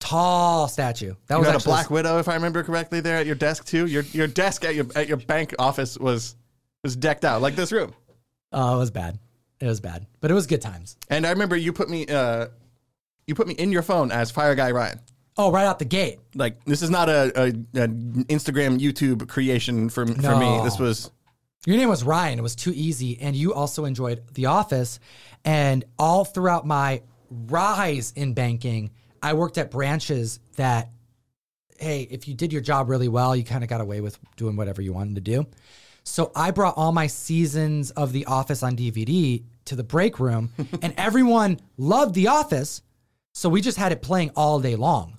tall 0.01 0.69
statue. 0.69 1.15
That 1.27 1.35
You 1.35 1.41
was 1.41 1.49
had 1.49 1.61
a 1.61 1.65
black 1.65 1.91
widow, 1.91 2.19
if 2.19 2.29
I 2.29 2.35
remember 2.35 2.63
correctly, 2.63 3.01
there 3.01 3.17
at 3.17 3.27
your 3.27 3.35
desk 3.35 3.67
too. 3.67 3.87
Your 3.87 4.03
your 4.05 4.27
desk 4.27 4.65
at 4.65 4.75
your 4.75 4.87
at 4.95 5.09
your 5.09 5.17
bank 5.17 5.55
office 5.59 5.99
was 5.99 6.37
was 6.85 6.97
decked 6.97 7.25
out 7.25 7.43
like 7.43 7.57
this 7.57 7.73
room. 7.73 7.93
Oh, 8.53 8.77
it 8.77 8.79
was 8.79 8.91
bad. 8.91 9.19
It 9.61 9.67
was 9.67 9.81
bad, 9.81 10.07
but 10.21 10.31
it 10.31 10.35
was 10.35 10.47
good 10.47 10.63
times. 10.63 10.97
And 11.09 11.27
I 11.27 11.31
remember 11.31 11.57
you 11.57 11.73
put 11.73 11.89
me 11.91 12.07
uh 12.07 12.47
you 13.27 13.35
put 13.35 13.47
me 13.47 13.55
in 13.55 13.73
your 13.73 13.83
phone 13.83 14.11
as 14.13 14.31
Fire 14.31 14.55
Guy 14.55 14.71
Ryan. 14.71 15.01
Oh, 15.37 15.53
right 15.53 15.67
out 15.67 15.79
the 15.79 15.85
gate. 15.85 16.19
Like 16.35 16.65
this 16.65 16.83
is 16.83 16.91
not 16.91 17.09
a, 17.09 17.33
a, 17.37 17.47
a 17.49 17.89
Instagram 17.89 18.79
YouTube 18.81 19.29
creation 19.29 19.89
for 19.89 20.07
for 20.07 20.37
me. 20.37 20.61
This 20.65 20.79
was 20.79 21.11
Your 21.67 21.77
name 21.77 21.89
was 21.89 22.05
Ryan. 22.05 22.39
It 22.39 22.43
was 22.43 22.57
too 22.57 22.73
easy. 22.75 23.21
And 23.21 23.37
you 23.37 23.53
also 23.53 23.85
enjoyed 23.85 24.23
The 24.35 24.47
Office. 24.47 25.01
And 25.45 25.85
all 25.99 26.25
throughout 26.25 26.67
my 26.67 27.03
rise 27.31 28.13
in 28.17 28.35
banking, 28.35 28.91
I 29.23 29.35
worked 29.35 29.59
at 29.59 29.71
branches 29.71 30.41
that, 30.57 30.91
hey, 31.79 32.09
if 32.11 32.27
you 32.27 32.35
did 32.35 32.53
your 32.53 32.63
job 32.63 32.89
really 32.89 33.09
well, 33.09 33.37
you 33.37 33.45
kind 33.45 33.63
of 33.63 33.71
got 33.71 33.81
away 33.81 34.01
with 34.01 34.19
doing 34.37 34.57
whatever 34.57 34.83
you 34.83 34.93
wanted 34.93 35.17
to 35.17 35.21
do. 35.21 35.47
So 36.09 36.33
I 36.35 36.51
brought 36.51 36.77
all 36.77 36.91
my 36.91 37.07
seasons 37.07 37.91
of 37.93 38.13
The 38.13 38.25
Office 38.25 38.63
on 38.63 38.77
DVD 38.77 39.45
to 39.67 39.77
the 39.77 39.85
break 39.85 40.19
room, 40.19 40.51
and 40.83 40.95
everyone 40.97 41.61
loved 41.77 42.15
The 42.15 42.29
Office. 42.29 42.83
So 43.35 43.49
we 43.49 43.61
just 43.61 43.79
had 43.79 43.93
it 43.93 44.03
playing 44.03 44.33
all 44.35 44.59
day 44.59 44.75
long 44.75 45.19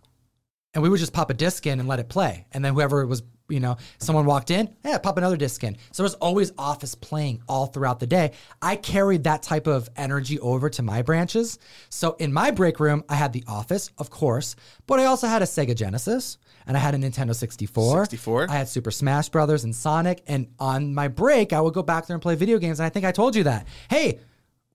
and 0.73 0.83
we 0.83 0.89
would 0.89 0.99
just 0.99 1.13
pop 1.13 1.29
a 1.29 1.33
disc 1.33 1.65
in 1.65 1.79
and 1.79 1.87
let 1.87 1.99
it 1.99 2.09
play. 2.09 2.45
And 2.51 2.63
then 2.63 2.73
whoever 2.73 3.05
was, 3.05 3.23
you 3.49 3.59
know, 3.59 3.77
someone 3.97 4.25
walked 4.25 4.51
in, 4.51 4.75
yeah, 4.83 4.97
pop 4.97 5.17
another 5.17 5.37
disc 5.37 5.63
in. 5.63 5.77
So 5.91 6.03
there's 6.03 6.15
always 6.15 6.51
Office 6.57 6.95
playing 6.95 7.41
all 7.47 7.67
throughout 7.67 7.99
the 7.99 8.07
day. 8.07 8.31
I 8.61 8.75
carried 8.75 9.23
that 9.23 9.41
type 9.41 9.67
of 9.67 9.89
energy 9.95 10.39
over 10.39 10.69
to 10.71 10.83
my 10.83 11.01
branches. 11.01 11.59
So 11.89 12.15
in 12.19 12.33
my 12.33 12.51
break 12.51 12.79
room, 12.79 13.03
I 13.09 13.15
had 13.15 13.33
the 13.33 13.43
Office, 13.47 13.89
of 13.97 14.09
course, 14.09 14.55
but 14.85 14.99
I 14.99 15.05
also 15.05 15.27
had 15.27 15.41
a 15.41 15.45
Sega 15.45 15.75
Genesis 15.75 16.37
and 16.69 16.77
I 16.77 16.81
had 16.81 16.93
a 16.93 16.99
Nintendo 16.99 17.33
64. 17.33 18.05
64? 18.05 18.45
I 18.47 18.53
had 18.53 18.69
Super 18.69 18.91
Smash 18.91 19.29
Brothers 19.29 19.63
and 19.63 19.75
Sonic. 19.75 20.21
And 20.27 20.53
on 20.59 20.93
my 20.93 21.07
break, 21.07 21.51
I 21.51 21.59
would 21.59 21.73
go 21.73 21.81
back 21.81 22.05
there 22.05 22.13
and 22.13 22.21
play 22.21 22.35
video 22.35 22.59
games. 22.59 22.79
And 22.79 22.85
I 22.85 22.89
think 22.89 23.07
I 23.07 23.11
told 23.11 23.35
you 23.35 23.45
that. 23.45 23.67
Hey, 23.89 24.19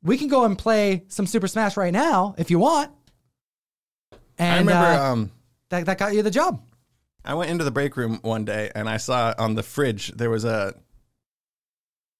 we 0.03 0.19
can 0.19 0.27
go 0.27 0.45
and 0.45 0.59
play 0.59 1.05
some 1.07 1.25
Super 1.25 1.47
Smash 1.47 1.77
right 1.77 1.93
now 1.93 2.35
if 2.37 2.51
you 2.51 2.59
want. 2.59 2.91
And 4.39 4.53
I 4.53 4.59
remember 4.59 5.03
uh, 5.03 5.13
um 5.13 5.31
that, 5.71 5.87
that 5.87 5.99
got 5.99 6.15
you 6.15 6.23
the 6.23 6.33
job. 6.33 6.61
I 7.25 7.35
went 7.35 7.53
into 7.53 7.63
the 7.63 7.71
break 7.71 7.97
room 7.97 8.19
one 8.23 8.45
day 8.45 8.73
and 8.75 8.89
I 8.89 8.97
saw 8.97 9.33
on 9.39 9.55
the 9.55 9.63
fridge 9.63 10.09
there 10.17 10.31
was 10.31 10.45
a 10.45 10.75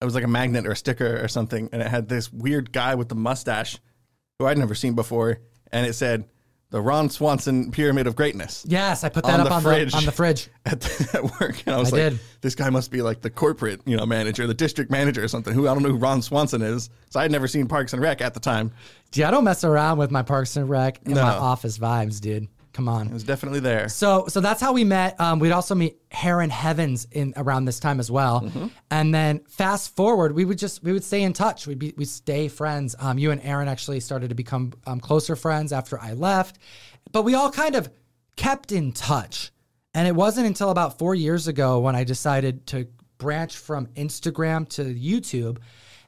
it 0.01 0.05
was 0.05 0.15
like 0.15 0.23
a 0.23 0.29
magnet 0.29 0.69
or 0.69 0.71
a 0.71 0.77
sticker 0.77 1.21
or 1.21 1.27
something 1.27 1.69
and 1.73 1.83
it 1.83 1.89
had 1.89 2.09
this 2.09 2.33
weird 2.33 2.71
guy 2.71 2.95
with 2.95 3.09
the 3.09 3.17
mustache 3.17 3.79
who 4.39 4.47
I'd 4.47 4.57
never 4.57 4.77
seen 4.77 4.95
before 4.95 5.41
and 5.73 5.85
it 5.85 5.95
said 5.95 6.27
the 6.75 6.83
Ron 6.83 7.09
Swanson 7.09 7.71
Pyramid 7.71 8.09
of 8.09 8.17
Greatness 8.17 8.67
Yes, 8.67 9.05
I 9.05 9.09
put 9.09 9.23
that 9.23 9.35
On 9.35 9.41
up 9.43 9.47
the 9.47 9.55
on 9.55 9.63
fridge. 9.63 9.93
the 9.93 9.99
on 9.99 10.05
the 10.07 10.11
fridge. 10.11 10.49
at, 10.67 10.81
the, 10.81 11.09
at 11.15 11.41
work 11.41 11.63
and 11.67 11.77
I 11.77 11.79
was 11.79 11.93
I 11.93 11.97
like 11.99 12.11
did. 12.11 12.21
this 12.41 12.57
guy 12.57 12.69
must 12.69 12.91
be 12.91 13.01
like 13.01 13.21
the 13.21 13.31
corporate 13.31 13.81
you 13.87 13.97
know 13.97 14.05
manager 14.05 14.45
the 14.49 14.55
district 14.55 14.91
manager 14.91 15.23
or 15.23 15.29
something 15.29 15.55
who 15.55 15.69
I 15.69 15.73
don't 15.73 15.85
know 15.85 15.91
who 15.91 15.99
Ron 15.99 16.21
Swanson 16.21 16.63
is 16.63 16.91
so 17.11 17.21
I 17.21 17.23
had 17.23 17.31
never 17.31 17.47
seen 17.47 17.69
Parks 17.69 17.93
and 17.93 18.03
Rec 18.03 18.21
at 18.21 18.35
the 18.35 18.41
time 18.41 18.73
Dude, 19.13 19.25
I 19.25 19.31
don't 19.31 19.45
mess 19.45 19.63
around 19.63 19.99
with 19.99 20.11
my 20.11 20.23
Parks 20.23 20.57
and 20.57 20.69
Rec 20.69 20.99
and 21.05 21.15
my 21.15 21.21
office 21.21 21.79
vibes, 21.79 22.21
dude. 22.21 22.49
Come 22.75 22.89
on. 22.89 23.07
it 23.07 23.13
was 23.13 23.23
definitely 23.23 23.61
there 23.61 23.89
So 23.89 24.27
so 24.29 24.41
that's 24.41 24.61
how 24.61 24.73
we 24.73 24.83
met. 24.83 25.19
Um, 25.21 25.39
we'd 25.39 25.53
also 25.53 25.77
meet 25.77 25.97
Aaron 26.23 26.51
Heavens 26.51 27.07
in 27.13 27.33
around 27.37 27.67
this 27.67 27.79
time 27.79 28.01
as 28.01 28.11
well. 28.11 28.43
Mm-hmm. 28.43 28.67
And 28.91 29.15
then 29.15 29.41
fast 29.49 29.95
forward, 29.95 30.35
we 30.35 30.45
would 30.45 30.59
just 30.59 30.83
we 30.83 30.93
would 30.93 31.05
stay 31.05 31.23
in 31.23 31.33
touch. 31.33 31.67
We'd 31.69 31.79
be 31.79 31.95
we 31.97 32.05
stay 32.05 32.49
friends. 32.49 32.97
Um, 32.99 33.17
you 33.17 33.31
and 33.31 33.41
Aaron 33.43 33.69
actually 33.69 34.01
started 34.01 34.29
to 34.31 34.35
become 34.35 34.73
um, 34.87 34.99
closer 34.99 35.37
friends 35.37 35.73
after 35.73 36.01
I 36.01 36.15
left, 36.15 36.59
but 37.13 37.23
we 37.23 37.35
all 37.35 37.51
kind 37.51 37.77
of 37.77 37.89
kept 38.37 38.73
in 38.73 38.93
touch. 38.93 39.53
And 39.95 40.09
it 40.09 40.15
wasn't 40.15 40.49
until 40.49 40.71
about 40.71 40.99
four 40.99 41.15
years 41.15 41.47
ago 41.47 41.79
when 41.79 41.95
I 41.95 42.03
decided 42.03 42.67
to 42.69 42.89
branch 43.19 43.57
from 43.57 43.87
Instagram 43.95 44.69
to 44.71 44.83
YouTube. 44.83 45.59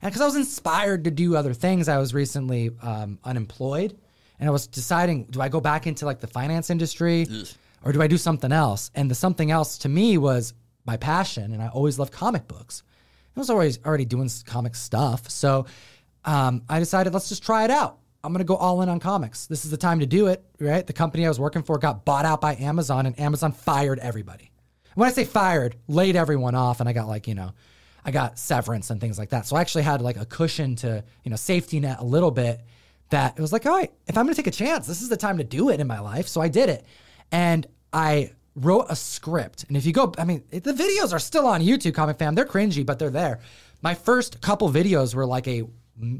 And 0.02 0.12
because 0.12 0.20
I 0.20 0.26
was 0.26 0.36
inspired 0.36 1.04
to 1.04 1.12
do 1.12 1.36
other 1.36 1.54
things, 1.54 1.88
I 1.88 1.98
was 1.98 2.12
recently 2.12 2.70
um, 2.82 3.20
unemployed. 3.22 3.96
And 4.38 4.48
I 4.48 4.52
was 4.52 4.66
deciding, 4.66 5.24
do 5.24 5.40
I 5.40 5.48
go 5.48 5.60
back 5.60 5.86
into 5.86 6.04
like 6.04 6.20
the 6.20 6.26
finance 6.26 6.70
industry 6.70 7.26
or 7.84 7.92
do 7.92 8.02
I 8.02 8.06
do 8.06 8.18
something 8.18 8.52
else? 8.52 8.90
And 8.94 9.10
the 9.10 9.14
something 9.14 9.50
else 9.50 9.78
to 9.78 9.88
me 9.88 10.18
was 10.18 10.54
my 10.84 10.96
passion. 10.96 11.52
And 11.52 11.62
I 11.62 11.68
always 11.68 11.98
loved 11.98 12.12
comic 12.12 12.46
books. 12.46 12.82
I 13.36 13.40
was 13.40 13.50
always 13.50 13.78
already 13.84 14.04
doing 14.04 14.30
comic 14.46 14.74
stuff. 14.74 15.30
So 15.30 15.66
um, 16.24 16.62
I 16.68 16.78
decided, 16.78 17.12
let's 17.12 17.28
just 17.28 17.42
try 17.42 17.64
it 17.64 17.70
out. 17.70 17.98
I'm 18.24 18.32
going 18.32 18.38
to 18.38 18.44
go 18.44 18.56
all 18.56 18.82
in 18.82 18.88
on 18.88 18.98
comics. 18.98 19.46
This 19.46 19.64
is 19.64 19.70
the 19.70 19.76
time 19.76 20.00
to 20.00 20.06
do 20.06 20.26
it, 20.26 20.44
right? 20.58 20.84
The 20.84 20.92
company 20.92 21.24
I 21.24 21.28
was 21.28 21.38
working 21.38 21.62
for 21.62 21.78
got 21.78 22.04
bought 22.04 22.24
out 22.24 22.40
by 22.40 22.56
Amazon, 22.56 23.06
and 23.06 23.18
Amazon 23.20 23.52
fired 23.52 24.00
everybody. 24.00 24.50
When 24.96 25.08
I 25.08 25.12
say 25.12 25.24
fired, 25.24 25.76
laid 25.86 26.16
everyone 26.16 26.54
off, 26.54 26.80
and 26.80 26.88
I 26.88 26.92
got 26.92 27.06
like, 27.06 27.28
you 27.28 27.34
know, 27.34 27.52
I 28.04 28.10
got 28.10 28.38
severance 28.38 28.90
and 28.90 29.00
things 29.00 29.18
like 29.18 29.28
that. 29.30 29.46
So 29.46 29.54
I 29.54 29.60
actually 29.60 29.84
had 29.84 30.00
like 30.00 30.16
a 30.16 30.24
cushion 30.24 30.74
to, 30.76 31.04
you 31.22 31.30
know, 31.30 31.36
safety 31.36 31.78
net 31.78 31.98
a 32.00 32.04
little 32.04 32.30
bit 32.30 32.62
that 33.10 33.34
it 33.36 33.40
was 33.40 33.52
like, 33.52 33.66
all 33.66 33.76
right, 33.76 33.92
if 34.06 34.16
I'm 34.16 34.24
going 34.24 34.34
to 34.34 34.42
take 34.42 34.46
a 34.46 34.56
chance, 34.56 34.86
this 34.86 35.02
is 35.02 35.08
the 35.08 35.16
time 35.16 35.38
to 35.38 35.44
do 35.44 35.70
it 35.70 35.80
in 35.80 35.86
my 35.86 36.00
life. 36.00 36.28
So 36.28 36.40
I 36.40 36.48
did 36.48 36.68
it. 36.68 36.84
And 37.30 37.66
I 37.92 38.32
wrote 38.54 38.86
a 38.88 38.96
script. 38.96 39.64
And 39.68 39.76
if 39.76 39.86
you 39.86 39.92
go, 39.92 40.12
I 40.18 40.24
mean, 40.24 40.42
the 40.50 40.72
videos 40.72 41.12
are 41.12 41.18
still 41.18 41.46
on 41.46 41.60
YouTube, 41.60 41.94
Comic 41.94 42.18
Fam. 42.18 42.34
They're 42.34 42.44
cringy, 42.44 42.84
but 42.84 42.98
they're 42.98 43.10
there. 43.10 43.40
My 43.82 43.94
first 43.94 44.40
couple 44.40 44.70
videos 44.70 45.14
were 45.14 45.26
like 45.26 45.46
a 45.46 45.64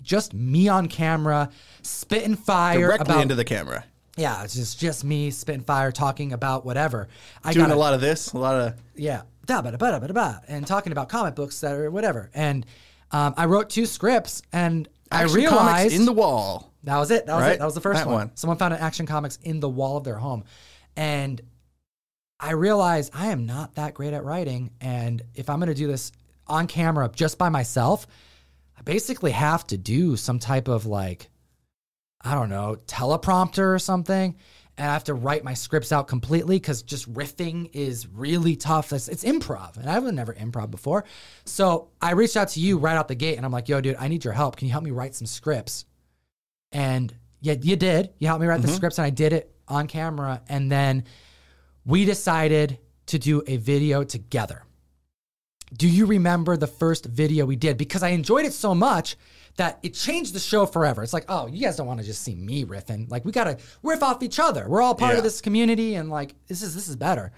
just 0.03 0.33
me 0.33 0.69
on 0.69 0.89
camera, 0.89 1.51
spitting 1.83 2.37
fire 2.37 2.79
directly 2.79 3.05
about 3.05 3.23
into 3.23 3.35
the 3.35 3.45
camera 3.45 3.85
yeah, 4.17 4.43
it's 4.43 4.55
just 4.55 4.81
just 4.81 5.05
me 5.05 5.31
spitting 5.31 5.63
fire, 5.63 5.93
talking 5.93 6.33
about 6.33 6.65
whatever. 6.65 7.09
I 7.45 7.53
doing 7.53 7.69
got 7.69 7.75
a 7.75 7.79
lot 7.79 7.95
of 7.95 8.01
this 8.01 8.33
a 8.33 8.39
lot 8.39 8.57
of 8.57 8.75
yeah, 8.95 9.23
da 9.45 9.63
ba 9.63 9.71
da 9.71 9.77
ba 9.77 9.93
da 9.93 9.99
ba 9.99 10.09
da 10.09 10.15
ba, 10.15 10.43
and 10.49 10.67
talking 10.67 10.93
about 10.93 11.09
comic 11.09 11.35
books 11.35 11.61
that 11.61 11.73
are 11.73 11.91
whatever. 11.91 12.31
And 12.35 12.65
um, 13.13 13.35
I 13.37 13.45
wrote 13.45 13.71
two 13.71 13.87
scripts, 13.87 14.43
and 14.53 14.89
I 15.13 15.25
realized 15.25 15.95
in 15.95 16.07
the 16.07 16.13
wall 16.13 16.73
that 16.87 16.97
was 16.97 17.11
it. 17.11 17.27
That 17.27 17.35
was 17.35 17.43
Right? 17.43 17.53
it. 17.53 17.59
That 17.59 17.65
was 17.65 17.75
the 17.75 17.81
first 17.81 18.07
one. 18.07 18.15
one. 18.15 18.31
Someone 18.35 18.57
found 18.57 18.75
an 18.75 18.81
Action 18.81 19.07
Comics 19.07 19.39
in 19.43 19.61
the 19.61 19.69
wall 19.69 19.97
of 19.97 20.05
their 20.05 20.17
home, 20.17 20.45
and 20.97 21.41
I 22.41 22.53
realized 22.53 23.13
I 23.15 23.29
am 23.29 23.47
not 23.47 23.75
that 23.75 23.95
great 23.95 24.13
at 24.15 24.25
writing, 24.25 24.71
and 24.81 25.23
if 25.35 25.49
I'm 25.51 25.59
going 25.59 25.69
to 25.69 25.75
do 25.75 25.87
this 25.87 26.13
on 26.47 26.67
camera 26.67 27.11
just 27.15 27.39
by 27.39 27.49
myself, 27.49 28.07
I 28.79 28.83
basically 28.83 29.33
have 29.33 29.67
to 29.69 29.77
do 29.77 30.17
some 30.17 30.39
type 30.39 30.69
of 30.69 30.87
like, 30.87 31.29
I 32.21 32.35
don't 32.35 32.51
know, 32.51 32.77
teleprompter 32.87 33.75
or 33.75 33.79
something. 33.79 34.37
And 34.79 34.91
I 34.91 34.93
have 34.93 35.05
to 35.05 35.15
write 35.15 35.43
my 35.43 35.55
scripts 35.55 35.91
out 35.91 36.07
completely 36.07 36.57
because 36.57 36.83
just 36.83 37.11
riffing 37.13 37.71
is 37.73 38.07
really 38.07 38.57
tough. 38.57 38.93
It's, 38.93 39.09
it's 39.09 39.25
improv, 39.25 39.79
and 39.79 39.89
I've 39.89 40.05
never 40.13 40.35
improv 40.35 40.71
before. 40.71 41.05
So 41.47 41.89
I 42.03 42.11
reached 42.13 42.37
out 42.37 42.49
to 42.51 42.61
you 42.61 42.77
right 42.77 42.95
out 42.95 43.09
the 43.09 43.15
gate, 43.15 43.39
and 43.39 43.47
I'm 43.47 43.53
like, 43.53 43.71
"Yo, 43.71 43.81
dude, 43.81 43.97
I 43.99 44.09
need 44.09 44.23
your 44.23 44.35
help. 44.35 44.57
Can 44.57 44.69
you 44.69 44.73
help 44.73 44.85
me 44.85 44.91
write 44.91 45.15
some 45.15 45.27
scripts?" 45.27 45.87
And 46.77 47.15
Yeah, 47.41 47.55
you 47.61 47.77
did. 47.77 48.11
You 48.19 48.27
helped 48.27 48.41
me 48.41 48.47
write 48.47 48.61
the 48.61 48.69
mm-hmm. 48.69 48.77
scripts, 48.77 48.99
and 48.99 49.07
I 49.07 49.11
did 49.11 49.33
it 49.33 49.51
on 49.69 49.87
camera. 49.87 50.43
And 50.49 50.71
then 50.71 51.05
we 51.85 52.05
decided 52.05 52.79
to 53.07 53.19
do 53.19 53.43
a 53.47 53.57
video 53.57 54.05
together. 54.05 54.63
Do 55.73 55.89
you 55.89 56.07
remember 56.07 56.57
the 56.57 56.67
first 56.67 57.07
video 57.07 57.47
we 57.47 57.57
did? 57.57 57.77
Because 57.77 58.03
I 58.03 58.11
enjoyed 58.11 58.47
it 58.47 58.53
so 58.53 58.75
much 58.75 59.17
that 59.57 59.79
it 59.83 59.95
changed 59.95 60.35
the 60.35 60.39
show 60.39 60.67
forever. 60.67 61.03
It's 61.03 61.13
like, 61.13 61.25
oh, 61.29 61.47
you 61.47 61.61
guys 61.61 61.77
don't 61.77 61.87
want 61.87 62.01
to 62.01 62.07
just 62.07 62.23
see 62.23 62.35
me 62.35 62.65
riffing. 62.65 63.11
Like 63.11 63.25
we 63.25 63.33
gotta 63.33 63.59
riff 63.83 64.03
off 64.03 64.23
each 64.23 64.39
other. 64.39 64.69
We're 64.69 64.83
all 64.83 64.95
part 64.95 65.13
Yeah. 65.13 65.19
of 65.19 65.25
this 65.25 65.41
community, 65.41 65.95
and 65.95 66.11
like 66.11 66.35
this 66.47 66.63
is 66.63 66.75
this 66.75 66.89
is 66.89 66.97
better. 66.97 67.33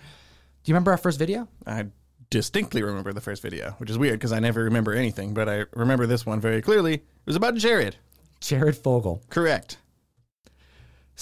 Do 0.65 0.71
you 0.71 0.75
remember 0.75 0.91
our 0.91 0.99
first 0.99 1.19
video? 1.19 1.49
I 1.67 1.87
distinctly 2.31 2.83
remember 2.83 3.13
the 3.13 3.21
first 3.21 3.41
video, 3.43 3.75
which 3.79 3.89
is 3.89 3.97
weird 3.99 4.19
because 4.19 4.33
I 4.33 4.41
never 4.41 4.65
remember 4.65 4.93
anything, 4.93 5.33
but 5.33 5.49
I 5.49 5.65
remember 5.75 6.07
this 6.07 6.27
one 6.27 6.41
very 6.41 6.61
clearly. 6.61 6.95
It 6.95 7.27
was 7.27 7.37
about 7.37 7.55
Jared. 7.55 7.97
Jared 8.41 8.77
Fogle, 8.77 9.23
Correct. 9.31 9.79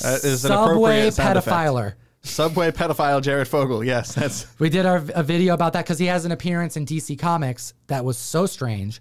That 0.00 0.24
is 0.24 0.44
an 0.44 0.48
Subway 0.50 0.64
appropriate 1.08 1.14
sound 1.14 1.38
effect. 1.38 1.56
pedophiler. 1.56 1.92
Subway 2.22 2.70
pedophile 2.70 3.22
Jared 3.22 3.48
Fogle. 3.48 3.82
Yes, 3.84 4.14
that's 4.14 4.46
We 4.58 4.68
did 4.68 4.84
our 4.84 5.02
a 5.14 5.22
video 5.22 5.54
about 5.54 5.72
that 5.74 5.84
because 5.84 5.98
he 5.98 6.06
has 6.06 6.24
an 6.24 6.32
appearance 6.32 6.76
in 6.76 6.84
DC 6.84 7.18
Comics 7.18 7.72
that 7.86 8.04
was 8.04 8.18
so 8.18 8.46
strange, 8.46 9.00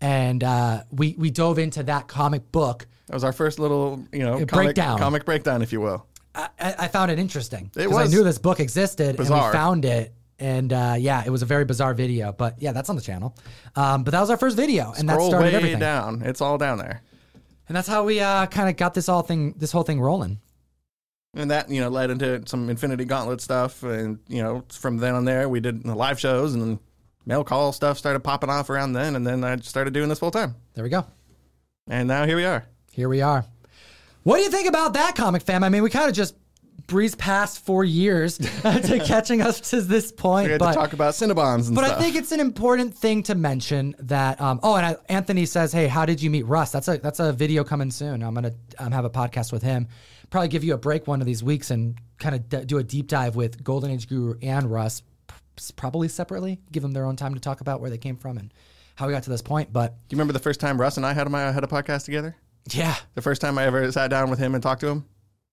and 0.00 0.42
uh, 0.42 0.84
we 0.90 1.14
we 1.18 1.30
dove 1.30 1.58
into 1.58 1.82
that 1.84 2.08
comic 2.08 2.50
book. 2.52 2.86
that 3.08 3.14
was 3.14 3.24
our 3.24 3.32
first 3.32 3.58
little 3.58 4.02
you 4.12 4.20
know 4.20 4.34
comic, 4.46 4.48
breakdown. 4.48 4.98
comic 4.98 5.24
breakdown, 5.24 5.62
if 5.62 5.72
you 5.72 5.80
will. 5.80 6.06
I, 6.34 6.48
I 6.58 6.74
I 6.80 6.88
found 6.88 7.10
it 7.10 7.18
interesting 7.18 7.70
It 7.76 7.88
because 7.88 7.96
I 7.96 8.06
knew 8.06 8.22
this 8.24 8.38
book 8.38 8.60
existed 8.60 9.08
and 9.10 9.16
bizarre. 9.18 9.50
we 9.50 9.52
found 9.52 9.84
it. 9.84 10.14
And 10.38 10.72
uh, 10.72 10.94
yeah, 10.98 11.22
it 11.26 11.28
was 11.28 11.42
a 11.42 11.46
very 11.46 11.66
bizarre 11.66 11.92
video, 11.92 12.32
but 12.32 12.62
yeah, 12.62 12.72
that's 12.72 12.88
on 12.88 12.96
the 12.96 13.02
channel. 13.02 13.36
Um, 13.76 14.04
but 14.04 14.12
that 14.12 14.20
was 14.20 14.30
our 14.30 14.38
first 14.38 14.56
video, 14.56 14.94
and 14.96 15.06
that 15.06 15.14
Scroll 15.14 15.28
started 15.28 15.48
way 15.50 15.54
everything. 15.54 15.80
down. 15.80 16.22
It's 16.24 16.40
all 16.40 16.56
down 16.56 16.78
there. 16.78 17.02
And 17.70 17.76
that's 17.76 17.86
how 17.86 18.02
we 18.02 18.18
uh, 18.18 18.46
kind 18.46 18.68
of 18.68 18.76
got 18.76 18.94
this 18.94 19.08
all 19.08 19.22
thing, 19.22 19.54
this 19.56 19.70
whole 19.70 19.84
thing 19.84 20.00
rolling. 20.00 20.40
And 21.34 21.52
that, 21.52 21.70
you 21.70 21.80
know, 21.80 21.88
led 21.88 22.10
into 22.10 22.42
some 22.46 22.68
Infinity 22.68 23.04
Gauntlet 23.04 23.40
stuff. 23.40 23.84
And, 23.84 24.18
you 24.26 24.42
know, 24.42 24.64
from 24.70 24.96
then 24.96 25.14
on 25.14 25.24
there, 25.24 25.48
we 25.48 25.60
did 25.60 25.84
the 25.84 25.94
live 25.94 26.18
shows 26.18 26.52
and 26.52 26.80
mail 27.26 27.44
call 27.44 27.70
stuff 27.70 27.96
started 27.96 28.24
popping 28.24 28.50
off 28.50 28.70
around 28.70 28.94
then. 28.94 29.14
And 29.14 29.24
then 29.24 29.44
I 29.44 29.54
started 29.58 29.94
doing 29.94 30.08
this 30.08 30.18
full 30.18 30.32
time. 30.32 30.56
There 30.74 30.82
we 30.82 30.90
go. 30.90 31.06
And 31.88 32.08
now 32.08 32.26
here 32.26 32.34
we 32.34 32.44
are. 32.44 32.66
Here 32.90 33.08
we 33.08 33.22
are. 33.22 33.46
What 34.24 34.38
do 34.38 34.42
you 34.42 34.50
think 34.50 34.68
about 34.68 34.94
that 34.94 35.14
comic 35.14 35.42
fam? 35.42 35.62
I 35.62 35.68
mean, 35.68 35.84
we 35.84 35.90
kind 35.90 36.08
of 36.08 36.14
just 36.16 36.34
breezed 36.90 37.16
past 37.18 37.64
four 37.64 37.84
years 37.84 38.36
to 38.62 39.02
catching 39.06 39.40
us 39.40 39.60
to 39.70 39.80
this 39.80 40.12
point. 40.12 40.46
We 40.46 40.52
had 40.52 40.58
but 40.58 40.72
to 40.72 40.74
talk 40.78 40.92
about 40.92 41.14
Cinnabons 41.14 41.68
and 41.68 41.74
but 41.76 41.86
stuff. 41.86 41.98
I 41.98 42.02
think 42.02 42.16
it's 42.16 42.32
an 42.32 42.40
important 42.40 42.94
thing 42.94 43.22
to 43.22 43.34
mention 43.34 43.94
that. 44.00 44.38
Um, 44.40 44.60
oh, 44.62 44.74
and 44.74 44.84
I, 44.84 44.96
Anthony 45.08 45.46
says, 45.46 45.72
"Hey, 45.72 45.86
how 45.86 46.04
did 46.04 46.20
you 46.20 46.28
meet 46.28 46.44
Russ?" 46.46 46.72
That's 46.72 46.88
a 46.88 46.98
that's 46.98 47.20
a 47.20 47.32
video 47.32 47.64
coming 47.64 47.90
soon. 47.90 48.22
I'm 48.22 48.34
gonna 48.34 48.52
um, 48.78 48.92
have 48.92 49.04
a 49.06 49.10
podcast 49.10 49.52
with 49.52 49.62
him. 49.62 49.88
Probably 50.28 50.48
give 50.48 50.64
you 50.64 50.74
a 50.74 50.78
break 50.78 51.06
one 51.06 51.20
of 51.20 51.26
these 51.26 51.42
weeks 51.42 51.70
and 51.70 51.96
kind 52.18 52.34
of 52.34 52.48
d- 52.48 52.64
do 52.66 52.78
a 52.78 52.84
deep 52.84 53.06
dive 53.08 53.36
with 53.36 53.64
Golden 53.64 53.90
Age 53.90 54.08
Guru 54.08 54.34
and 54.42 54.70
Russ, 54.70 55.02
probably 55.76 56.08
separately. 56.08 56.60
Give 56.70 56.82
them 56.82 56.92
their 56.92 57.06
own 57.06 57.16
time 57.16 57.34
to 57.34 57.40
talk 57.40 57.60
about 57.60 57.80
where 57.80 57.90
they 57.90 57.98
came 57.98 58.16
from 58.16 58.36
and 58.36 58.52
how 58.96 59.06
we 59.06 59.12
got 59.12 59.22
to 59.24 59.30
this 59.30 59.42
point. 59.42 59.72
But 59.72 59.94
Do 60.08 60.14
you 60.14 60.18
remember 60.18 60.32
the 60.32 60.38
first 60.38 60.60
time 60.60 60.80
Russ 60.80 60.96
and 60.98 61.06
I 61.06 61.14
had, 61.14 61.28
my, 61.30 61.50
had 61.50 61.64
a 61.64 61.66
podcast 61.66 62.04
together? 62.04 62.36
yeah, 62.72 62.94
The 63.14 63.22
first 63.22 63.40
time 63.40 63.58
I 63.58 63.64
ever 63.64 63.90
sat 63.90 64.08
down 64.10 64.28
with 64.30 64.38
him 64.38 64.54
and 64.54 64.62
talked 64.62 64.82
to 64.82 64.88
him? 64.88 65.04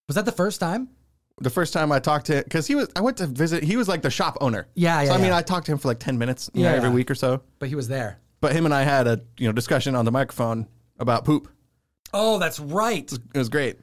was 0.08 0.15
that 0.15 0.26
the 0.26 0.32
first 0.32 0.60
time? 0.60 0.89
The 1.39 1.50
first 1.52 1.71
time 1.71 1.91
I 1.91 2.00
talked 2.00 2.26
to 2.28 2.38
him, 2.38 2.43
because 2.43 2.65
he 2.65 2.73
was, 2.76 2.89
I 2.95 3.02
went 3.02 3.17
to 3.17 3.28
visit, 3.28 3.63
he 3.63 3.78
was 3.78 3.88
like 3.88 4.02
the 4.02 4.10
shop 4.10 4.38
owner. 4.41 4.67
Yeah, 4.73 5.02
yeah, 5.02 5.10
So, 5.10 5.13
I 5.13 5.17
mean, 5.17 5.28
yeah. 5.28 5.38
I 5.38 5.41
talked 5.43 5.67
to 5.67 5.71
him 5.71 5.78
for 5.78 5.88
like 5.88 6.00
10 6.00 6.17
minutes 6.17 6.50
you 6.54 6.63
Yeah, 6.63 6.71
know, 6.71 6.78
every 6.78 6.89
yeah. 6.89 6.95
week 6.95 7.12
or 7.12 7.15
so. 7.15 7.41
But 7.60 7.69
he 7.69 7.76
was 7.76 7.88
there. 7.88 8.19
But 8.41 8.54
him 8.54 8.65
and 8.65 8.73
I 8.73 8.82
had 8.84 9.06
a, 9.08 9.21
you 9.38 9.47
know, 9.47 9.52
discussion 9.52 9.95
on 9.95 10.06
the 10.06 10.12
microphone 10.12 10.67
about 11.00 11.26
poop. 11.26 11.47
Oh, 12.13 12.39
that's 12.39 12.60
right. 12.60 13.12
It 13.12 13.38
was 13.38 13.50
great. 13.50 13.78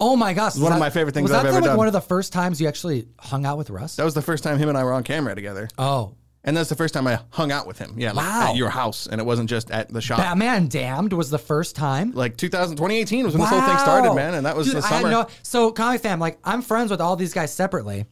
Oh 0.00 0.16
my 0.16 0.32
gosh, 0.34 0.56
one 0.56 0.72
of 0.72 0.78
my 0.78 0.90
favorite 0.90 1.12
things 1.14 1.30
was 1.30 1.32
I've 1.32 1.42
that 1.44 1.48
ever 1.50 1.60
like 1.60 1.64
done. 1.66 1.76
One 1.76 1.86
of 1.86 1.92
the 1.92 2.00
first 2.00 2.32
times 2.32 2.60
you 2.60 2.66
actually 2.66 3.06
hung 3.18 3.46
out 3.46 3.58
with 3.58 3.70
Russ. 3.70 3.96
That 3.96 4.04
was 4.04 4.14
the 4.14 4.22
first 4.22 4.42
time 4.42 4.58
him 4.58 4.68
and 4.68 4.76
I 4.76 4.82
were 4.82 4.92
on 4.92 5.04
camera 5.04 5.34
together. 5.34 5.68
Oh, 5.78 6.14
And 6.46 6.54
that's 6.56 6.68
the 6.68 6.76
first 6.76 6.92
time 6.92 7.06
I 7.06 7.20
hung 7.30 7.50
out 7.50 7.66
with 7.66 7.78
him. 7.78 7.94
Yeah, 7.96 8.12
like 8.12 8.26
Wow. 8.26 8.50
at 8.50 8.56
your 8.56 8.68
house. 8.68 9.06
And 9.06 9.18
it 9.20 9.24
wasn't 9.24 9.48
just 9.48 9.70
at 9.70 9.88
the 9.90 10.02
shop. 10.02 10.18
Batman 10.18 10.68
Damned 10.68 11.14
was 11.14 11.30
the 11.30 11.38
first 11.38 11.74
time. 11.74 12.12
Like 12.12 12.36
2000, 12.36 12.76
2018 12.76 13.24
was 13.24 13.32
when 13.34 13.40
this 13.40 13.48
whole 13.50 13.62
thing 13.62 13.78
started, 13.78 14.12
man. 14.14 14.34
And 14.34 14.44
that 14.44 14.54
was 14.54 14.66
Dude, 14.66 14.76
the 14.76 14.84
I 14.84 14.88
had 14.88 14.96
summer. 15.02 15.10
no- 15.10 15.26
so, 15.42 15.72
Comic 15.72 16.02
Fam, 16.02 16.20
like, 16.20 16.38
I'm 16.44 16.60
friends 16.60 16.90
with 16.90 17.00
all 17.00 17.16
these 17.16 17.32
guys 17.32 17.52
separately, 17.54 18.04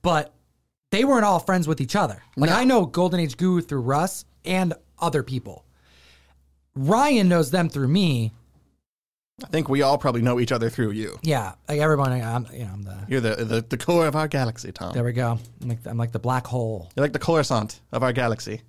but 0.00 0.32
they 0.90 1.04
weren't 1.04 1.24
all 1.26 1.40
friends 1.40 1.68
with 1.68 1.80
each 1.82 1.94
other. 1.94 2.22
Like, 2.36 2.48
No. 2.50 2.56
I 2.56 2.64
know 2.64 2.86
Golden 2.86 3.20
Age 3.20 3.36
Guru 3.36 3.60
through 3.60 3.82
Russ 3.82 4.24
and 4.46 4.72
other 4.98 5.22
people. 5.22 5.64
Ryan 6.74 7.28
knows 7.28 7.50
them 7.50 7.68
through 7.68 7.88
me. 7.88 8.32
I 9.42 9.48
think 9.48 9.68
we 9.68 9.82
all 9.82 9.98
probably 9.98 10.22
know 10.22 10.38
each 10.40 10.52
other 10.52 10.70
through 10.70 10.92
you. 10.92 11.18
Yeah, 11.22 11.54
like 11.68 11.80
everyone. 11.80 12.12
I'm, 12.12 12.46
you 12.52 12.64
know, 12.64 12.70
I'm 12.72 12.82
the. 12.82 12.98
You're 13.08 13.20
the, 13.20 13.36
the, 13.36 13.60
the 13.62 13.78
core 13.78 14.06
of 14.06 14.14
our 14.14 14.28
galaxy, 14.28 14.72
Tom. 14.72 14.92
There 14.92 15.04
we 15.04 15.12
go. 15.12 15.38
I'm 15.60 15.68
like, 15.68 15.86
I'm 15.86 15.98
like 15.98 16.12
the 16.12 16.18
black 16.18 16.46
hole. 16.46 16.90
You're 16.94 17.04
like 17.04 17.12
the 17.12 17.18
croissant 17.18 17.80
of 17.92 18.02
our 18.02 18.12
galaxy. 18.12 18.62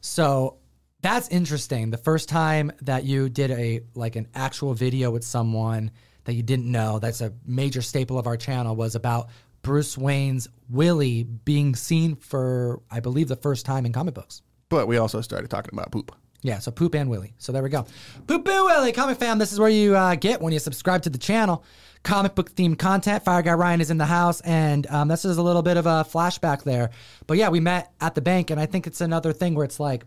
So 0.00 0.58
that's 1.02 1.28
interesting. 1.28 1.90
The 1.90 1.98
first 1.98 2.28
time 2.28 2.72
that 2.82 3.04
you 3.04 3.28
did 3.28 3.50
a 3.50 3.80
like 3.94 4.16
an 4.16 4.28
actual 4.34 4.74
video 4.74 5.10
with 5.10 5.24
someone 5.24 5.90
that 6.24 6.34
you 6.34 6.42
didn't 6.42 6.70
know, 6.70 6.98
that's 6.98 7.20
a 7.20 7.32
major 7.44 7.82
staple 7.82 8.18
of 8.18 8.26
our 8.26 8.36
channel, 8.36 8.76
was 8.76 8.94
about 8.94 9.28
Bruce 9.62 9.98
Wayne's 9.98 10.48
Willie 10.70 11.24
being 11.24 11.74
seen 11.74 12.16
for, 12.16 12.80
I 12.90 13.00
believe, 13.00 13.28
the 13.28 13.36
first 13.36 13.66
time 13.66 13.84
in 13.84 13.92
comic 13.92 14.14
books. 14.14 14.42
But 14.70 14.86
we 14.86 14.96
also 14.96 15.20
started 15.20 15.50
talking 15.50 15.70
about 15.72 15.90
poop. 15.90 16.14
Yeah, 16.44 16.58
so 16.58 16.70
Poop 16.70 16.94
and 16.94 17.08
Willie. 17.08 17.32
So 17.38 17.52
there 17.52 17.62
we 17.62 17.70
go. 17.70 17.86
Poop 18.26 18.46
and 18.46 18.64
Willie, 18.66 18.92
Comic 18.92 19.18
Fam. 19.18 19.38
This 19.38 19.50
is 19.50 19.58
where 19.58 19.70
you 19.70 19.96
uh, 19.96 20.14
get 20.14 20.42
when 20.42 20.52
you 20.52 20.58
subscribe 20.58 21.00
to 21.04 21.10
the 21.10 21.16
channel. 21.16 21.64
Comic 22.02 22.34
book 22.34 22.54
themed 22.54 22.78
content. 22.78 23.24
Fire 23.24 23.40
Guy 23.40 23.54
Ryan 23.54 23.80
is 23.80 23.90
in 23.90 23.96
the 23.96 24.04
house, 24.04 24.42
and 24.42 24.86
um, 24.88 25.08
this 25.08 25.24
is 25.24 25.38
a 25.38 25.42
little 25.42 25.62
bit 25.62 25.78
of 25.78 25.86
a 25.86 26.04
flashback 26.04 26.62
there. 26.62 26.90
But 27.26 27.38
yeah, 27.38 27.48
we 27.48 27.60
met 27.60 27.92
at 27.98 28.14
the 28.14 28.20
bank, 28.20 28.50
and 28.50 28.60
I 28.60 28.66
think 28.66 28.86
it's 28.86 29.00
another 29.00 29.32
thing 29.32 29.54
where 29.54 29.64
it's 29.64 29.80
like, 29.80 30.04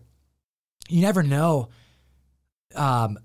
you 0.88 1.02
never 1.02 1.24
know 1.24 1.70
um, 2.76 3.18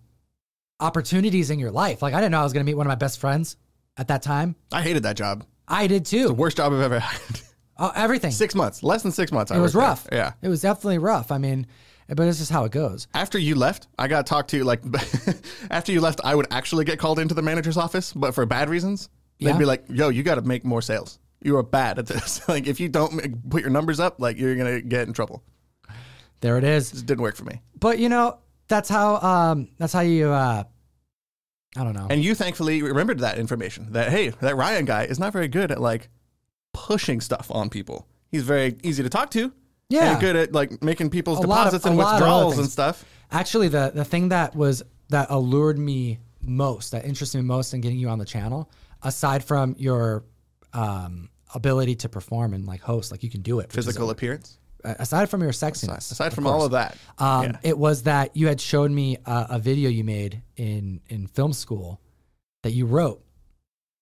opportunities 0.79 1.51
in 1.51 1.59
your 1.59 1.69
life. 1.69 2.01
Like, 2.01 2.15
I 2.15 2.17
didn't 2.17 2.31
know 2.31 2.39
I 2.39 2.43
was 2.43 2.51
going 2.51 2.65
to 2.65 2.69
meet 2.69 2.75
one 2.75 2.87
of 2.87 2.89
my 2.89 2.95
best 2.95 3.19
friends 3.19 3.57
at 3.95 4.07
that 4.07 4.23
time. 4.23 4.55
I 4.71 4.81
hated 4.81 5.03
that 5.03 5.17
job. 5.17 5.45
I 5.67 5.85
did 5.85 6.07
too. 6.07 6.29
The 6.29 6.33
worst 6.33 6.57
job 6.57 6.73
I've 6.73 6.81
ever 6.81 6.99
had. 6.99 7.41
Oh, 7.77 7.91
everything. 7.95 8.31
six 8.31 8.55
months. 8.55 8.81
Less 8.81 9.03
than 9.03 9.11
six 9.11 9.31
months. 9.31 9.51
I 9.51 9.57
it 9.57 9.59
was 9.59 9.75
worked 9.75 9.81
there. 9.81 9.89
rough. 9.89 10.07
Yeah. 10.11 10.31
It 10.41 10.49
was 10.49 10.61
definitely 10.61 10.97
rough. 10.97 11.31
I 11.31 11.37
mean, 11.37 11.67
but 12.15 12.27
it's 12.27 12.39
just 12.39 12.51
how 12.51 12.63
it 12.65 12.71
goes. 12.71 13.07
After 13.13 13.37
you 13.37 13.55
left, 13.55 13.87
I 13.97 14.07
got 14.07 14.25
talked 14.27 14.49
to 14.51 14.63
like 14.63 14.81
after 15.71 15.91
you 15.91 16.01
left, 16.01 16.21
I 16.23 16.35
would 16.35 16.47
actually 16.51 16.85
get 16.85 16.99
called 16.99 17.19
into 17.19 17.33
the 17.33 17.41
manager's 17.41 17.77
office, 17.77 18.13
but 18.13 18.33
for 18.35 18.45
bad 18.45 18.69
reasons. 18.69 19.09
They'd 19.39 19.47
Yeah. 19.49 19.57
be 19.57 19.65
like, 19.65 19.85
"Yo, 19.89 20.09
you 20.09 20.23
got 20.23 20.35
to 20.35 20.41
make 20.41 20.63
more 20.63 20.81
sales. 20.81 21.19
You 21.41 21.57
are 21.57 21.63
bad 21.63 21.99
at 21.99 22.05
this. 22.07 22.47
like, 22.47 22.67
if 22.67 22.79
you 22.79 22.87
don't 22.87 23.49
put 23.49 23.61
your 23.61 23.71
numbers 23.71 23.99
up, 23.99 24.19
like 24.19 24.37
you're 24.37 24.55
gonna 24.55 24.79
get 24.81 25.07
in 25.07 25.13
trouble." 25.13 25.43
There 26.41 26.57
it 26.57 26.63
is. 26.63 26.93
It 26.93 27.05
didn't 27.05 27.21
work 27.21 27.35
for 27.35 27.45
me. 27.45 27.61
But 27.79 27.99
you 27.99 28.09
know, 28.09 28.37
that's 28.67 28.89
how 28.89 29.15
um 29.17 29.69
that's 29.77 29.93
how 29.93 30.01
you 30.01 30.29
uh 30.29 30.63
I 31.75 31.83
don't 31.83 31.93
know. 31.93 32.07
And 32.09 32.23
you 32.23 32.35
thankfully 32.35 32.83
remembered 32.83 33.19
that 33.19 33.39
information. 33.39 33.91
That 33.93 34.09
hey, 34.11 34.29
that 34.29 34.55
Ryan 34.55 34.85
guy 34.85 35.05
is 35.05 35.19
not 35.19 35.33
very 35.33 35.47
good 35.47 35.71
at 35.71 35.81
like 35.81 36.09
pushing 36.73 37.19
stuff 37.21 37.49
on 37.51 37.69
people. 37.69 38.07
He's 38.29 38.43
very 38.43 38.77
easy 38.83 39.03
to 39.03 39.09
talk 39.09 39.29
to. 39.31 39.51
Yeah. 39.93 40.11
and 40.13 40.19
good 40.21 40.35
at 40.35 40.51
like 40.53 40.83
making 40.83 41.09
people's 41.09 41.37
A 41.39 41.41
of- 41.41 41.47
deposits 41.47 41.85
and 41.85 41.99
of 41.99 42.05
other 42.05 42.13
withdrawals 42.15 42.57
and 42.57 42.69
stuff. 42.69 43.05
Actually 43.31 43.67
the 43.67 43.91
the 43.93 44.05
thing 44.05 44.29
that 44.29 44.55
was 44.55 44.83
that 45.09 45.27
allured 45.29 45.77
me 45.77 46.19
most, 46.41 46.91
that 46.91 47.05
interested 47.05 47.37
me 47.37 47.43
most 47.43 47.73
in 47.73 47.81
getting 47.81 47.97
you 47.99 48.09
on 48.09 48.19
the 48.19 48.25
channel, 48.25 48.69
aside 49.01 49.43
from 49.43 49.75
your 49.77 50.23
um 50.73 51.29
ability 51.55 51.95
to 51.95 52.09
perform 52.09 52.53
and 52.53 52.65
like 52.65 52.81
host, 52.81 53.11
like 53.11 53.21
you 53.23 53.29
can 53.29 53.41
do 53.41 53.59
it. 53.59 53.71
Physical 53.71 54.09
appearance. 54.09 54.57
aside 54.83 55.29
from 55.29 55.41
your 55.41 55.51
sexiness. 55.51 56.11
Aside 56.11 56.33
from 56.33 56.45
all 56.47 56.65
of 56.65 56.71
that, 56.71 56.97
Um, 57.17 57.43
yeah. 57.43 57.57
It 57.63 57.77
was 57.77 58.03
that 58.03 58.35
you 58.35 58.47
had 58.47 58.59
showed 58.59 58.91
me 58.91 59.17
a, 59.25 59.47
a 59.51 59.59
video 59.59 59.89
you 59.89 60.03
made 60.03 60.41
in 60.57 60.99
in 61.07 61.27
film 61.27 61.53
school 61.53 62.01
that 62.63 62.71
you 62.71 62.85
wrote, 62.85 63.22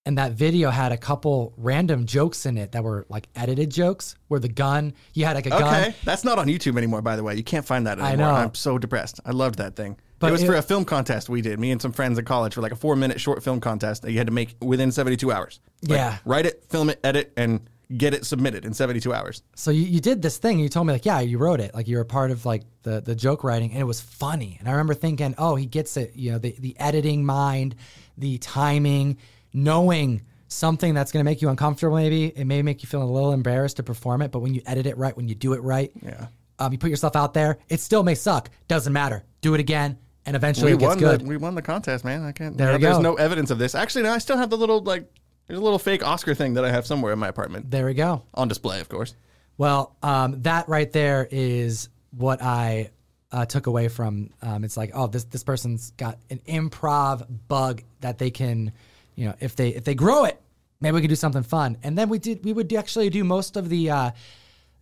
and 0.05 0.17
that 0.17 0.31
video 0.33 0.69
had 0.71 0.91
a 0.91 0.97
couple 0.97 1.53
random 1.57 2.05
jokes 2.05 2.45
in 2.45 2.57
it 2.57 2.71
that 2.71 2.83
were 2.83 3.05
like 3.09 3.27
edited 3.35 3.69
jokes, 3.69 4.15
where 4.27 4.39
the 4.39 4.47
gun 4.49 4.93
you 5.13 5.25
had 5.25 5.35
like 5.35 5.45
a 5.45 5.49
gun. 5.49 5.63
Okay, 5.63 5.95
that's 6.03 6.23
not 6.23 6.39
on 6.39 6.47
YouTube 6.47 6.77
anymore. 6.77 7.01
By 7.01 7.15
the 7.15 7.23
way, 7.23 7.35
you 7.35 7.43
can't 7.43 7.65
find 7.65 7.85
that 7.87 7.99
anymore. 7.99 8.27
know. 8.27 8.33
I'm 8.33 8.55
so 8.55 8.77
depressed. 8.77 9.19
I 9.25 9.31
loved 9.31 9.57
that 9.59 9.75
thing. 9.75 9.97
But 10.19 10.27
it 10.27 10.31
was 10.31 10.43
it- 10.43 10.47
for 10.47 10.55
a 10.55 10.61
film 10.61 10.85
contest 10.85 11.29
we 11.29 11.41
did. 11.41 11.59
Me 11.59 11.71
and 11.71 11.81
some 11.81 11.91
friends 11.91 12.17
in 12.17 12.25
college 12.25 12.53
for 12.55 12.61
like 12.61 12.71
a 12.71 12.75
four 12.75 12.95
minute 12.95 13.19
short 13.21 13.43
film 13.43 13.59
contest 13.59 14.01
that 14.03 14.11
you 14.11 14.17
had 14.17 14.27
to 14.27 14.33
make 14.33 14.55
within 14.61 14.91
72 14.91 15.31
hours. 15.31 15.59
Like, 15.83 15.97
Yeah. 15.97 16.17
write 16.25 16.45
it, 16.45 16.63
film 16.69 16.89
it, 16.89 16.99
edit, 17.03 17.33
and 17.37 17.61
get 17.97 18.13
it 18.13 18.25
submitted 18.25 18.63
in 18.63 18.73
72 18.73 19.13
hours. 19.13 19.43
So 19.55 19.69
you, 19.69 19.81
you 19.81 19.99
did 19.99 20.21
this 20.21 20.37
thing. 20.37 20.53
And 20.53 20.61
you 20.61 20.69
told 20.69 20.87
me 20.87 20.93
like, 20.93 21.05
yeah, 21.05 21.19
you 21.19 21.37
wrote 21.37 21.59
it. 21.59 21.73
Like 21.75 21.87
you 21.87 21.97
were 21.97 22.05
part 22.05 22.31
of 22.31 22.45
like 22.45 22.63
the 22.83 23.01
the 23.01 23.13
joke 23.15 23.43
writing, 23.43 23.71
and 23.71 23.79
it 23.81 23.85
was 23.85 24.01
funny. 24.01 24.57
And 24.59 24.67
I 24.67 24.71
remember 24.71 24.93
thinking, 24.95 25.35
oh, 25.37 25.55
he 25.55 25.65
gets 25.67 25.97
it. 25.97 26.15
You 26.15 26.31
know, 26.33 26.37
the 26.39 26.55
the 26.59 26.79
editing 26.79 27.25
mind, 27.25 27.75
the 28.17 28.37
timing, 28.39 29.17
knowing 29.53 30.21
something 30.47 30.93
that's 30.93 31.11
going 31.11 31.23
to 31.23 31.29
make 31.29 31.41
you 31.41 31.49
uncomfortable. 31.49 31.95
Maybe 31.95 32.25
it 32.27 32.45
may 32.45 32.61
make 32.61 32.83
you 32.83 32.87
feel 32.87 33.01
a 33.01 33.05
little 33.05 33.31
embarrassed 33.31 33.77
to 33.77 33.83
perform 33.83 34.21
it, 34.21 34.31
but 34.31 34.39
when 34.39 34.53
you 34.53 34.61
edit 34.65 34.85
it 34.85 34.97
right, 34.97 35.15
when 35.15 35.27
you 35.27 35.35
do 35.35 35.53
it 35.53 35.61
right, 35.61 35.91
Yeah. 36.03 36.27
um, 36.59 36.71
you 36.73 36.77
put 36.77 36.89
yourself 36.89 37.15
out 37.15 37.33
there. 37.33 37.57
It 37.69 37.79
still 37.79 38.03
may 38.03 38.15
suck. 38.15 38.49
Doesn't 38.67 38.91
matter. 38.93 39.23
Do 39.41 39.53
it 39.53 39.59
again. 39.59 39.97
and 40.25 40.35
eventually 40.35 40.73
we 40.73 40.77
it 40.77 40.79
gets 40.79 40.89
won 40.89 40.99
good. 40.99 41.21
the 41.21 41.25
we 41.25 41.37
won 41.37 41.55
the 41.55 41.61
contest, 41.61 42.03
man. 42.05 42.23
I 42.23 42.31
can't. 42.31 42.55
There 42.57 42.73
we 42.73 42.77
There's 42.79 42.97
go. 42.97 43.01
no 43.01 43.15
evidence 43.15 43.49
of 43.49 43.57
this. 43.59 43.73
Actually, 43.75 44.03
no. 44.03 44.11
I 44.13 44.17
still 44.19 44.37
have 44.37 44.49
the 44.51 44.57
little 44.57 44.81
like. 44.83 45.09
There's 45.47 45.59
a 45.59 45.63
little 45.63 45.79
fake 45.79 46.05
Oscar 46.05 46.35
thing 46.35 46.53
that 46.53 46.63
I 46.63 46.69
have 46.71 46.85
somewhere 46.85 47.11
in 47.11 47.19
my 47.19 47.27
apartment 47.27 47.71
there 47.71 47.85
we 47.87 47.93
go. 47.93 48.21
on 48.35 48.47
display, 48.47 48.79
of 48.81 48.87
course. 48.87 49.15
Well, 49.57 49.95
um, 50.03 50.41
that 50.43 50.69
right 50.69 50.89
there 50.91 51.27
is 51.31 51.89
what 52.11 52.41
I 52.41 52.91
uh, 53.31 53.45
took 53.45 53.65
away 53.67 53.87
from. 53.87 54.29
Um, 54.41 54.63
it's 54.63 54.77
like, 54.77 54.91
oh, 54.93 55.07
this 55.07 55.23
this 55.25 55.43
person's 55.43 55.91
got 55.97 56.19
an 56.29 56.39
improv 56.47 57.25
bug 57.47 57.81
that 58.01 58.17
they 58.19 58.29
can, 58.31 58.71
you 59.21 59.27
know, 59.27 59.35
if 59.39 59.55
they 59.55 59.69
if 59.69 59.83
they 59.83 59.93
grow 59.93 60.25
it, 60.25 60.41
maybe 60.79 60.95
we 60.95 61.01
could 61.01 61.09
do 61.09 61.15
something 61.15 61.43
fun. 61.43 61.77
And 61.83 61.95
then 61.95 62.09
we 62.09 62.17
did 62.17 62.43
we 62.43 62.53
would 62.53 62.73
actually 62.73 63.09
do 63.11 63.23
most 63.23 63.55
of 63.55 63.69
the 63.69 63.91
uh, 63.91 64.11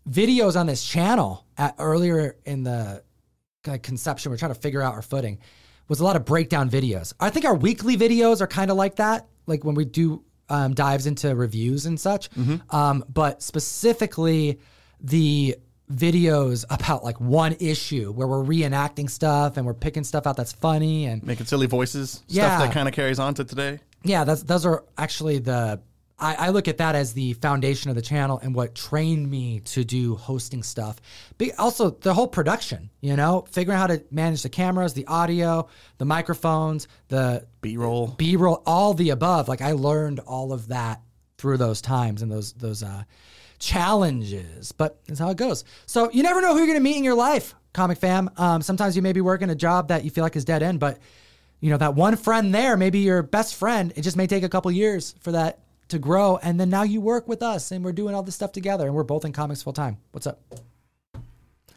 videos 0.09 0.57
on 0.57 0.65
this 0.65 0.81
channel 0.87 1.45
at 1.57 1.75
earlier 1.77 2.37
in 2.45 2.63
the 2.63 3.03
like, 3.67 3.83
conception. 3.83 4.31
We're 4.31 4.37
trying 4.37 4.53
to 4.53 4.59
figure 4.59 4.81
out 4.81 4.93
our 4.93 5.01
footing. 5.01 5.39
Was 5.89 5.99
a 5.99 6.03
lot 6.05 6.15
of 6.15 6.23
breakdown 6.23 6.69
videos. 6.69 7.13
I 7.19 7.31
think 7.31 7.45
our 7.45 7.55
weekly 7.55 7.97
videos 7.97 8.39
are 8.41 8.47
kind 8.47 8.71
of 8.71 8.77
like 8.77 8.95
that, 8.95 9.27
like 9.45 9.65
when 9.65 9.75
we 9.75 9.83
do 9.85 10.23
um, 10.47 10.73
dives 10.73 11.05
into 11.05 11.35
reviews 11.35 11.85
and 11.85 11.99
such. 11.99 12.29
Um, 12.69 13.03
but 13.11 13.41
specifically, 13.41 14.59
the 15.01 15.57
videos 15.91 16.65
about 16.69 17.03
like 17.03 17.19
one 17.19 17.55
issue 17.59 18.11
where 18.11 18.27
we're 18.27 18.43
reenacting 18.43 19.09
stuff 19.09 19.57
and 19.57 19.65
we're 19.65 19.73
picking 19.73 20.03
stuff 20.03 20.27
out 20.27 20.37
that's 20.37 20.53
funny 20.53 21.05
and 21.05 21.23
Making 21.23 21.47
silly 21.47 21.65
voices, 21.65 22.21
Yeah. 22.27 22.55
stuff 22.57 22.67
that 22.67 22.73
kind 22.73 22.87
of 22.87 22.93
carries 22.93 23.17
on 23.17 23.33
to 23.35 23.43
today. 23.43 23.79
Yeah, 24.03 24.23
that's 24.23 24.43
those 24.43 24.65
are 24.65 24.83
actually 24.97 25.39
the 25.39 25.81
I, 26.19 26.35
I 26.35 26.49
look 26.49 26.67
at 26.67 26.77
that 26.77 26.95
as 26.95 27.13
the 27.13 27.33
foundation 27.33 27.89
of 27.89 27.95
the 27.95 28.01
channel 28.01 28.39
and 28.39 28.53
what 28.53 28.75
trained 28.75 29.29
me 29.29 29.61
to 29.61 29.83
do 29.83 30.15
hosting 30.15 30.63
stuff. 30.63 30.97
But 31.37 31.57
also 31.57 31.91
the 31.91 32.13
whole 32.13 32.27
production, 32.27 32.89
you 33.01 33.15
know, 33.15 33.45
figuring 33.49 33.77
out 33.77 33.89
how 33.89 33.95
to 33.95 34.03
manage 34.11 34.43
the 34.43 34.49
cameras, 34.49 34.93
the 34.93 35.07
audio, 35.07 35.67
the 35.97 36.05
microphones, 36.05 36.87
the 37.07 37.47
B-roll. 37.61 38.07
B 38.17 38.35
roll, 38.35 38.61
all 38.65 38.93
the 38.93 39.11
above. 39.11 39.47
Like 39.47 39.61
I 39.61 39.71
learned 39.71 40.19
all 40.19 40.51
of 40.51 40.67
that 40.67 41.01
through 41.37 41.57
those 41.57 41.81
times 41.81 42.21
and 42.21 42.31
those 42.31 42.53
those 42.53 42.83
uh, 42.83 43.03
challenges. 43.59 44.71
But 44.71 44.99
that's 45.07 45.19
how 45.19 45.29
it 45.29 45.37
goes. 45.37 45.63
So 45.85 46.11
you 46.11 46.23
never 46.23 46.41
know 46.41 46.53
who 46.53 46.59
you're 46.59 46.67
gonna 46.67 46.79
meet 46.79 46.97
in 46.97 47.03
your 47.03 47.15
life, 47.15 47.55
comic 47.73 47.97
fam. 47.97 48.29
Um, 48.37 48.61
sometimes 48.61 48.95
you 48.95 49.01
may 49.01 49.13
be 49.13 49.21
working 49.21 49.49
a 49.49 49.55
job 49.55 49.87
that 49.87 50.03
you 50.03 50.11
feel 50.11 50.23
like 50.23 50.35
is 50.35 50.45
dead 50.45 50.63
end, 50.63 50.79
but 50.79 50.99
you 51.61 51.69
know 51.69 51.77
that 51.77 51.95
one 51.95 52.15
friend 52.15 52.53
there, 52.53 52.77
maybe 52.77 52.99
your 52.99 53.21
best 53.23 53.55
friend. 53.55 53.93
It 53.95 54.01
just 54.01 54.17
may 54.17 54.27
take 54.27 54.43
a 54.43 54.49
couple 54.49 54.71
years 54.71 55.15
for 55.19 55.31
that 55.33 55.59
to 55.89 55.99
grow, 55.99 56.37
and 56.37 56.59
then 56.59 56.69
now 56.69 56.83
you 56.83 57.01
work 57.01 57.27
with 57.27 57.41
us, 57.41 57.71
and 57.71 57.83
we're 57.83 57.91
doing 57.91 58.13
all 58.15 58.23
this 58.23 58.35
stuff 58.35 58.51
together, 58.51 58.85
and 58.85 58.95
we're 58.95 59.03
both 59.03 59.25
in 59.25 59.33
comics 59.33 59.61
full 59.63 59.73
time. 59.73 59.97
What's 60.11 60.27
up? 60.27 60.39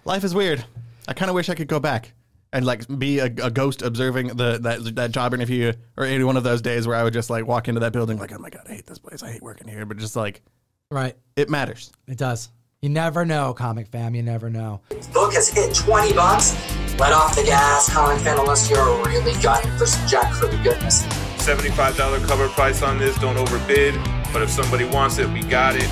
Life 0.04 0.24
is 0.24 0.34
weird. 0.34 0.64
I 1.08 1.14
kind 1.14 1.28
of 1.28 1.34
wish 1.34 1.48
I 1.48 1.54
could 1.54 1.68
go 1.68 1.80
back 1.80 2.12
and 2.52 2.64
like 2.66 2.86
be 2.98 3.18
a, 3.18 3.26
a 3.26 3.50
ghost 3.50 3.82
observing 3.82 4.28
the 4.28 4.58
that 4.58 4.94
that 4.96 5.10
job 5.12 5.32
interview 5.34 5.72
or 5.96 6.04
any 6.04 6.24
one 6.24 6.36
of 6.36 6.44
those 6.44 6.60
days 6.60 6.86
where 6.86 6.96
I 6.96 7.02
would 7.02 7.12
just 7.14 7.30
like 7.30 7.46
walk 7.46 7.68
into 7.68 7.80
that 7.80 7.92
building 7.92 8.18
like, 8.18 8.32
oh 8.32 8.38
my 8.38 8.50
god, 8.50 8.66
I 8.68 8.74
hate 8.74 8.86
this 8.86 8.98
place. 8.98 9.22
I 9.22 9.32
hate 9.32 9.42
working 9.42 9.68
here. 9.68 9.86
But 9.86 9.96
just 9.98 10.16
like 10.16 10.42
Right. 10.90 11.16
it 11.36 11.48
matters. 11.48 11.90
It 12.06 12.18
does. 12.18 12.50
You 12.82 12.88
never 12.90 13.24
know, 13.24 13.54
comic 13.54 13.86
fam. 13.88 14.14
You 14.14 14.22
never 14.22 14.50
know. 14.50 14.80
book 15.14 15.32
has 15.34 15.48
hit 15.48 15.74
20 15.74 16.12
bucks. 16.12 16.52
Let 16.98 17.12
off 17.12 17.34
the 17.34 17.42
gas, 17.42 17.92
comic 17.92 18.22
fan, 18.22 18.38
unless 18.38 18.70
you're 18.70 19.04
really 19.04 19.32
gunning 19.42 19.76
for 19.78 19.86
some 19.86 20.06
Jack 20.06 20.32
Kirby 20.32 20.62
goodness. 20.62 21.02
$75 21.38 22.26
cover 22.26 22.48
price 22.48 22.82
on 22.82 22.98
this. 22.98 23.16
Don't 23.18 23.36
overbid. 23.36 23.94
But 24.32 24.42
if 24.42 24.50
somebody 24.50 24.84
wants 24.84 25.18
it, 25.18 25.28
we 25.28 25.42
got 25.42 25.74
it. 25.76 25.88